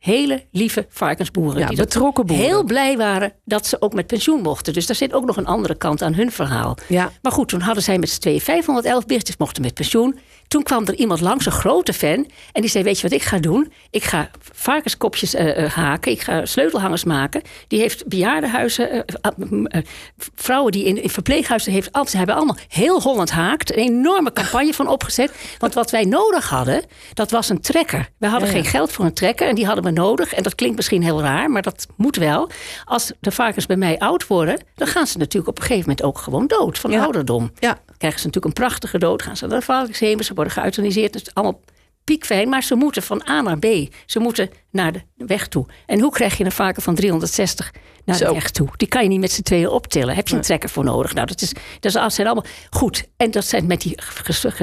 hele 0.06 0.44
lieve 0.52 0.86
varkensboeren. 0.90 1.60
Ja, 1.60 1.68
die 1.68 1.78
betrokken 1.78 2.26
boeren. 2.26 2.46
heel 2.46 2.64
blij 2.64 2.98
waren 2.98 3.34
dat 3.46 3.66
ze 3.66 3.82
ook 3.82 3.94
met 3.94 4.08
pensioen 4.08 4.42
mochten. 4.42 4.74
Dus 4.74 4.86
daar 4.86 4.96
zit 4.96 5.14
ook 5.14 5.26
nog 5.26 5.38
een 5.38 5.46
andere 5.46 5.76
kant 5.76 6.02
aan 6.02 6.14
hun 6.14 6.32
verhaal. 6.32 6.78
Ja. 6.88 7.12
Maar 7.22 7.32
goed, 7.32 7.48
toen 7.48 7.60
hadden 7.60 7.84
zij 7.84 7.98
met 7.98 8.10
z'n 8.10 8.20
tweeën 8.20 8.42
511 8.42 9.06
biertjes, 9.06 9.38
mochten 9.38 9.62
met 9.62 9.74
pensioen. 9.74 10.20
Toen 10.56 10.64
kwam 10.64 10.86
er 10.86 10.96
iemand 10.96 11.22
langs, 11.22 11.46
een 11.46 11.52
grote 11.52 11.94
fan. 11.94 12.28
En 12.52 12.62
die 12.62 12.70
zei, 12.70 12.84
weet 12.84 12.96
je 13.00 13.02
wat 13.10 13.20
ik 13.20 13.24
ga 13.24 13.40
doen? 13.40 13.72
Ik 13.90 14.04
ga 14.04 14.30
varkenskopjes 14.54 15.34
eh, 15.34 15.64
eh, 15.64 15.72
haken. 15.72 16.12
Ik 16.12 16.22
ga 16.22 16.46
sleutelhangers 16.46 17.04
maken. 17.04 17.42
Die 17.68 17.80
heeft 17.80 18.08
bejaardenhuizen, 18.08 19.06
eh, 19.06 19.82
vrouwen 20.36 20.72
die 20.72 20.86
in, 20.86 21.02
in 21.04 21.10
verpleeghuizen 21.10 21.72
heeft. 21.72 21.90
Ze 22.06 22.18
hebben 22.18 22.36
allemaal 22.36 22.58
heel 22.68 23.02
Holland 23.02 23.32
haakt. 23.32 23.72
Een 23.72 23.84
enorme 23.84 24.34
campagne 24.34 24.74
van 24.74 24.88
opgezet. 24.88 25.32
Want 25.58 25.74
wat 25.74 25.92
wij 25.92 26.04
nodig 26.04 26.50
hadden, 26.50 26.84
dat 27.14 27.32
was 27.32 27.50
een 27.50 27.62
trekker. 27.62 28.10
We 28.18 28.28
hadden 28.28 28.50
Ja, 28.50 28.56
ja. 28.56 28.62
geen 28.62 28.72
geld 28.72 28.92
voor 28.92 29.06
een 29.06 29.14
trekker 29.14 29.48
en 29.48 29.56
die 29.56 29.66
hadden 29.66 29.84
we 29.84 29.92
nodig. 29.92 30.34
En 30.34 30.44
dat 30.44 30.56
klinkt 30.56 30.76
misschien 30.76 31.04
heel 31.04 31.22
raar, 31.22 31.50
maar 31.52 31.62
dat 31.62 31.88
moet 31.96 32.16
wel. 32.16 32.50
Als 32.86 33.12
de 33.20 33.32
varkens 33.32 33.66
bij 33.66 33.78
mij 33.78 34.00
oud 34.00 34.28
worden, 34.28 34.62
dan 34.76 34.88
gaan 34.88 35.08
ze 35.08 35.18
natuurlijk 35.18 35.48
op 35.50 35.58
een 35.58 35.66
gegeven 35.66 35.90
moment 35.90 36.04
ook 36.08 36.18
gewoon 36.18 36.48
dood 36.48 36.80
van 36.80 36.92
Ja. 36.92 37.04
ouderdom. 37.04 37.52
Ja. 37.60 37.78
Krijgen 37.98 38.20
ze 38.20 38.26
natuurlijk 38.26 38.46
een 38.46 38.64
prachtige 38.64 38.98
dood, 38.98 39.22
gaan 39.22 39.38
ze 39.38 39.48
naar 39.48 39.60
de 39.60 39.66
varkenshemel, 39.66 40.24
ze 40.24 40.34
worden 40.34 40.54
geëuthaniseerd. 40.54 41.14
Het 41.14 41.28
is 41.28 41.34
allemaal 41.34 41.62
piekfijn, 42.06 42.50
maar 42.50 42.64
ze 42.64 42.76
moeten 42.76 43.04
van 43.04 43.28
A 43.30 43.42
naar 43.42 43.60
B. 43.60 43.66
Ze 44.06 44.20
moeten 44.20 44.50
naar 44.72 44.92
de 44.92 45.02
weg 45.16 45.48
toe. 45.48 45.66
En 45.86 46.00
hoe 46.00 46.12
krijg 46.12 46.38
je 46.38 46.44
een 46.44 46.52
varken 46.52 46.82
van 46.82 46.96
360 46.96 47.72
naar 48.06 48.16
Zo. 48.16 48.28
de 48.28 48.34
weg 48.34 48.52
toe? 48.52 48.70
Die 48.78 48.88
kan 48.88 49.04
je 49.04 49.10
niet 49.10 49.20
met 49.20 49.32
z'n 49.32 49.42
tweeën 49.42 49.70
optillen. 49.70 50.16
Heb 50.16 50.28
je 50.28 50.36
een 50.36 50.42
trekker 50.42 50.70
voor 50.70 50.84
nodig? 50.84 51.14
Nou, 51.14 51.28
dat, 51.28 51.42
is, 51.42 51.54
dat 51.80 51.92
zijn 52.14 52.28
allemaal 52.28 52.46
goed. 52.70 53.08
En 53.18 53.32
dat 53.32 53.46
zijn 53.46 53.66
met 53.66 53.82
die, 53.82 53.98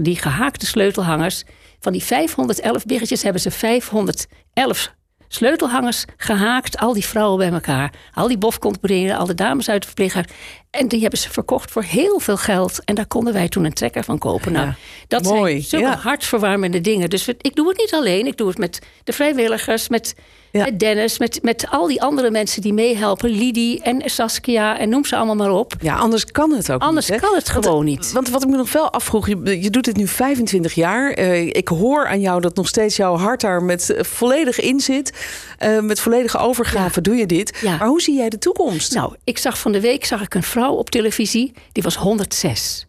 die 0.03 0.17
gehaakte 0.17 0.67
sleutelhangers. 0.67 1.45
Van 1.81 1.93
die 1.93 2.03
511 2.03 2.85
biggetjes 2.85 3.23
hebben 3.23 3.43
ze 3.43 3.51
511 3.51 4.95
sleutelhangers 5.35 6.05
gehaakt. 6.17 6.79
Al 6.79 6.93
die 6.93 7.07
vrouwen 7.07 7.39
bij 7.39 7.51
elkaar. 7.53 7.93
Al 8.15 8.29
die 8.29 8.39
bofcontbreren, 8.39 9.17
al 9.17 9.27
de 9.27 9.35
dames 9.35 9.69
uit 9.69 9.77
het 9.77 9.85
verpleeghuis. 9.85 10.27
En 10.71 10.89
die 10.89 11.01
hebben 11.01 11.19
ze 11.19 11.31
verkocht 11.31 11.71
voor 11.71 11.83
heel 11.83 12.19
veel 12.21 12.37
geld. 12.37 12.85
En 12.85 12.95
daar 12.95 13.07
konden 13.07 13.33
wij 13.33 13.49
toen 13.49 13.65
een 13.65 13.73
trekker 13.73 14.05
van 14.05 14.19
kopen. 14.19 14.53
Nou, 14.53 14.67
Ja, 14.67 14.77
dat 15.09 15.23
mooi, 15.23 15.53
zijn 15.53 15.83
zulke 15.83 15.97
ja. 15.97 16.03
hartverwarmende 16.03 16.81
dingen. 16.81 17.11
Dus 17.11 17.29
ik 17.29 17.55
doe 17.55 17.69
het 17.69 17.79
niet 17.79 17.95
alleen. 17.95 18.27
Ik 18.27 18.37
doe 18.37 18.49
het 18.49 18.59
met 18.59 18.79
de 19.05 19.13
vrijwilligers, 19.13 19.89
met, 19.89 20.15
Ja. 20.53 20.65
met 20.65 20.79
Dennis, 20.79 21.19
met, 21.19 21.39
met 21.43 21.67
al 21.71 21.87
die 21.87 22.03
andere 22.03 22.31
mensen 22.31 22.63
die 22.63 22.73
meehelpen. 22.73 23.31
Lidie 23.31 23.83
en 23.83 24.03
Saskia 24.11 24.79
en 24.79 24.89
noem 24.89 25.05
ze 25.05 25.17
allemaal 25.17 25.35
maar 25.37 25.51
op. 25.51 25.73
Ja, 25.81 25.95
anders 25.97 26.25
kan 26.25 26.51
het 26.53 26.73
ook 26.73 26.81
Anders 26.81 27.09
niet. 27.09 27.21
hè? 27.21 27.27
kan 27.27 27.37
het 27.37 27.49
gewoon 27.49 27.85
niet. 27.85 28.13
Want 28.13 28.29
wat 28.29 28.43
ik 28.43 28.49
me 28.49 28.57
nog 28.57 28.73
wel 28.73 28.93
afvroeg, 28.93 29.29
je, 29.29 29.63
je 29.63 29.71
doet 29.71 29.85
dit 29.85 29.97
nu 29.97 30.07
25 30.09 30.75
jaar. 30.75 31.11
Eh, 31.13 31.47
ik 31.47 31.69
hoor 31.69 32.07
aan 32.07 32.21
jou 32.21 32.41
dat 32.41 32.57
nog 32.57 32.69
steeds 32.69 32.97
jouw 32.97 33.17
hart 33.17 33.41
daar 33.41 33.63
met 33.63 33.91
eh, 33.91 34.05
volledig 34.05 34.61
in 34.61 34.81
zit. 34.81 35.13
Eh, 35.59 35.79
met 35.81 36.01
volledige 36.01 36.39
overgave 36.39 37.01
doe 37.01 37.15
je 37.15 37.27
dit. 37.27 37.59
Ja. 37.61 37.77
Maar 37.77 37.89
hoe 37.89 38.01
zie 38.01 38.17
jij 38.17 38.29
de 38.29 38.39
toekomst? 38.39 38.95
Nou, 38.95 39.15
ik 39.25 39.39
zag 39.39 39.59
van 39.59 39.73
de 39.73 39.81
week 39.81 40.05
zag 40.05 40.23
ik 40.23 40.35
een 40.35 40.43
vrouw 40.43 40.73
op 40.75 40.91
televisie. 40.91 41.53
Die 41.73 41.83
was 41.83 41.97
106. 41.97 42.87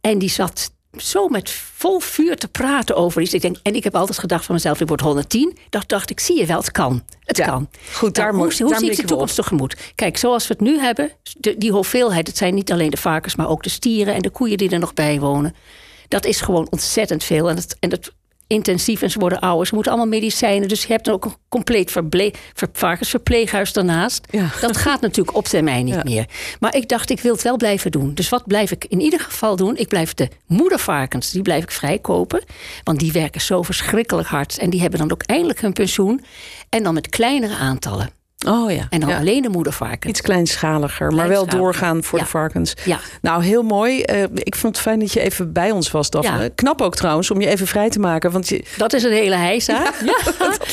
En 0.00 0.18
die 0.18 0.30
zat 0.30 0.70
zo 0.96 1.28
met 1.28 1.50
vol 1.50 2.00
vuur 2.00 2.36
te 2.36 2.48
praten 2.48 2.96
over 2.96 3.22
iets. 3.22 3.34
Ik 3.34 3.40
denk, 3.40 3.56
en 3.62 3.74
ik 3.74 3.84
heb 3.84 3.94
altijd 3.96 4.18
gedacht 4.18 4.44
van 4.44 4.54
mezelf, 4.54 4.80
ik 4.80 4.88
word 4.88 5.00
110. 5.00 5.56
Dat 5.70 5.88
dacht 5.88 6.10
ik, 6.10 6.20
zie 6.20 6.38
je 6.38 6.46
wel, 6.46 6.58
het 6.58 6.70
kan. 6.70 7.04
Het 7.20 7.36
Ja, 7.36 7.46
kan. 7.46 7.68
goed, 7.92 8.14
daar 8.14 8.24
Nou, 8.24 8.36
mo- 8.36 8.44
hoe, 8.44 8.54
hoe 8.58 8.70
daar 8.70 8.78
zie 8.78 8.90
ik 8.90 8.96
de 8.96 9.04
toekomst 9.04 9.34
tegemoet? 9.34 9.76
Kijk, 9.94 10.16
zoals 10.16 10.46
we 10.46 10.52
het 10.52 10.62
nu 10.62 10.78
hebben, 10.78 11.10
de, 11.38 11.58
die 11.58 11.70
hoeveelheid, 11.72 12.26
het 12.26 12.36
zijn 12.36 12.54
niet 12.54 12.72
alleen 12.72 12.90
de 12.90 12.96
varkens, 12.96 13.34
maar 13.36 13.48
ook 13.48 13.62
de 13.62 13.68
stieren 13.68 14.14
en 14.14 14.22
de 14.22 14.30
koeien 14.30 14.58
die 14.58 14.70
er 14.70 14.78
nog 14.78 14.94
bij 14.94 15.20
wonen. 15.20 15.54
Dat 16.08 16.24
is 16.24 16.40
gewoon 16.40 16.66
ontzettend 16.70 17.24
veel. 17.24 17.48
En 17.50 17.56
het, 17.56 17.76
en 17.80 17.90
het 17.90 18.12
intensief 18.46 19.02
en 19.02 19.10
ze 19.10 19.18
worden 19.18 19.40
ouder. 19.40 19.66
Ze 19.66 19.74
moeten 19.74 19.92
allemaal 19.92 20.10
medicijnen. 20.10 20.68
Dus 20.68 20.82
je 20.82 20.92
hebt 20.92 21.04
dan 21.04 21.14
ook 21.14 21.24
een 21.24 21.34
compleet 21.48 21.92
varkensverpleeghuis 22.72 23.72
daarnaast. 23.72 24.26
Ja. 24.30 24.48
Dat 24.60 24.76
gaat 24.76 25.00
natuurlijk 25.00 25.36
op 25.36 25.44
termijn 25.44 25.84
niet 25.84 25.94
Ja. 25.94 26.02
meer. 26.04 26.26
Maar 26.60 26.76
ik 26.76 26.88
dacht, 26.88 27.10
ik 27.10 27.20
wil 27.20 27.32
het 27.32 27.42
wel 27.42 27.56
blijven 27.56 27.90
doen. 27.90 28.14
Dus 28.14 28.28
wat 28.28 28.46
blijf 28.46 28.70
ik 28.70 28.84
in 28.88 29.00
ieder 29.00 29.20
geval 29.20 29.56
doen? 29.56 29.76
Ik 29.76 29.88
blijf 29.88 30.14
de 30.14 30.28
moedervarkens, 30.46 31.30
die 31.30 31.42
blijf 31.42 31.62
ik 31.62 31.70
vrijkopen. 31.70 32.44
Want 32.84 32.98
die 32.98 33.12
werken 33.12 33.40
zo 33.40 33.62
verschrikkelijk 33.62 34.28
hard. 34.28 34.58
En 34.58 34.70
die 34.70 34.80
hebben 34.80 34.98
dan 34.98 35.12
ook 35.12 35.22
eindelijk 35.22 35.60
hun 35.60 35.72
pensioen. 35.72 36.24
En 36.68 36.82
dan 36.82 36.94
met 36.94 37.08
kleinere 37.08 37.54
aantallen. 37.56 38.10
Oh 38.44 38.70
ja. 38.70 38.86
En 38.90 39.00
dan 39.00 39.08
ja. 39.08 39.18
alleen 39.18 39.42
de 39.42 39.48
moedervarkens. 39.48 40.10
Iets 40.10 40.20
kleinschaliger, 40.20 41.12
maar 41.12 41.28
wel 41.28 41.46
doorgaan 41.46 42.02
voor 42.02 42.18
Ja. 42.18 42.24
de 42.24 42.30
varkens. 42.30 42.74
Ja. 42.84 42.98
Nou, 43.22 43.44
heel 43.44 43.62
mooi. 43.62 44.02
Eh, 44.02 44.22
ik 44.34 44.54
vond 44.56 44.74
het 44.74 44.82
fijn 44.84 44.98
dat 44.98 45.12
je 45.12 45.20
even 45.20 45.52
bij 45.52 45.70
ons 45.70 45.90
was, 45.90 46.10
Daphne. 46.10 46.42
Ja. 46.42 46.48
Knap 46.54 46.80
ook 46.82 46.94
trouwens, 46.96 47.30
om 47.30 47.40
je 47.40 47.46
even 47.46 47.66
vrij 47.66 47.88
te 47.90 47.98
maken. 47.98 48.30
Want 48.30 48.48
je, 48.48 48.64
Dat 48.76 48.92
is 48.92 49.02
een 49.02 49.12
hele 49.12 49.34
heisa. 49.36 49.72
Ja, 49.72 49.92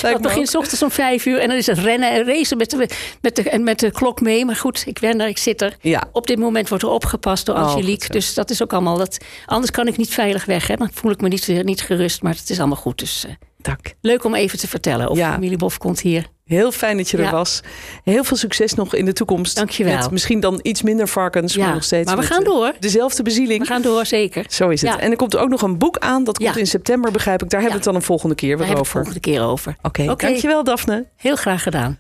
me 0.04 0.12
dat 0.12 0.22
begint 0.22 0.50
s 0.50 0.56
ochtends 0.56 0.84
om 0.84 0.92
vijf 0.92 1.26
uur 1.26 1.40
en 1.40 1.48
dan 1.48 1.58
is 1.58 1.66
het 1.66 1.78
rennen 1.78 2.12
en 2.12 2.26
racen 2.26 2.58
met 2.58 2.70
de, 2.70 2.90
met 3.22 3.36
de, 3.36 3.50
en 3.50 3.64
met 3.64 3.80
de 3.80 3.92
klok 3.92 4.22
mee. 4.22 4.46
Maar 4.46 4.56
goed, 4.56 4.84
ik 4.86 5.00
ben 5.00 5.22
er, 5.22 5.28
ik 5.28 5.38
zit 5.38 5.62
er. 5.62 5.76
Ja. 5.82 6.04
Op 6.12 6.28
dit 6.28 6.40
moment 6.40 6.70
wordt 6.70 6.84
er 6.84 6.90
opgepast 6.90 7.46
door 7.46 7.56
Oh, 7.56 7.62
Angelique. 7.62 8.10
dus 8.10 8.34
dat 8.34 8.50
is 8.50 8.62
ook 8.64 8.74
allemaal. 8.74 8.98
Dat, 8.98 9.18
anders 9.46 9.72
kan 9.72 9.88
ik 9.88 9.98
niet 9.98 10.14
veilig 10.14 10.46
weg. 10.46 10.68
Hè. 10.68 10.76
Dan 10.76 10.90
voel 10.94 11.12
ik 11.12 11.22
me 11.22 11.28
niet, 11.28 11.50
eh, 11.50 11.64
niet 11.64 11.82
gerust, 11.82 12.22
maar 12.22 12.34
het 12.36 12.50
is 12.50 12.60
allemaal 12.60 12.78
goed. 12.78 13.00
Dus 13.00 13.26
eh, 13.28 13.34
dank. 13.64 13.94
leuk 14.02 14.24
om 14.24 14.36
even 14.36 14.60
te 14.60 14.68
vertellen. 14.68 15.10
Of 15.10 15.18
Ja. 15.18 15.34
familie 15.34 15.58
Bof 15.58 15.78
komt 15.78 16.00
hier. 16.00 16.26
Heel 16.46 16.72
fijn 16.72 16.98
dat 16.98 17.10
je 17.10 17.18
er 17.18 17.32
was. 17.32 17.62
Heel 18.04 18.24
veel 18.24 18.38
succes 18.38 18.74
nog 18.74 18.96
in 18.96 19.06
de 19.06 19.14
toekomst. 19.14 19.56
Dankjewel. 19.56 19.98
Met 19.98 20.12
misschien 20.12 20.40
dan 20.40 20.60
iets 20.62 20.82
minder 20.82 21.08
varkens, 21.08 21.54
Ja, 21.54 21.66
maar 21.66 21.74
nog 21.74 21.84
steeds. 21.84 22.08
maar 22.08 22.18
we 22.18 22.24
gaan 22.24 22.40
eh, 22.40 22.46
door. 22.46 22.74
Dezelfde 22.80 23.24
bezieling. 23.24 23.60
We 23.60 23.66
gaan 23.66 23.82
door, 23.82 24.06
zeker. 24.06 24.46
Zo 24.50 24.70
is 24.70 24.82
het. 24.82 24.90
Ja. 24.92 25.00
En 25.00 25.12
er 25.12 25.18
komt 25.18 25.38
ook 25.38 25.50
nog 25.50 25.62
een 25.62 25.78
boek 25.78 25.98
aan. 25.98 26.24
Dat 26.24 26.38
komt 26.38 26.54
Ja. 26.54 26.60
in 26.60 26.68
september, 26.68 27.12
begrijp 27.12 27.44
ik. 27.44 27.50
Daar 27.50 27.62
hebben 27.62 27.80
we 27.80 27.84
het 27.86 27.94
dan 27.94 28.02
een 28.02 28.08
volgende 28.08 28.36
keer 28.36 28.58
weer 28.58 28.68
hebben 28.68 28.76
we 28.76 28.82
het 28.90 28.98
over. 28.98 29.02
volgende 29.04 29.20
keer 29.20 29.42
over. 29.44 29.76
Oké, 29.82 30.06
dankjewel 30.06 30.64
Daphne. 30.64 31.06
Heel 31.18 31.36
graag 31.36 31.64
gedaan. 31.64 32.00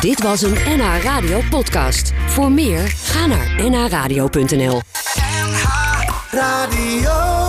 Dit 0.00 0.22
was 0.22 0.42
een 0.42 0.54
NH 0.66 1.02
Radio 1.02 1.40
podcast. 1.50 2.12
Voor 2.26 2.50
meer, 2.52 2.80
ga 2.96 3.26
naar 3.26 3.70
nhradio.nl. 3.70 4.80
Radio. 6.30 7.41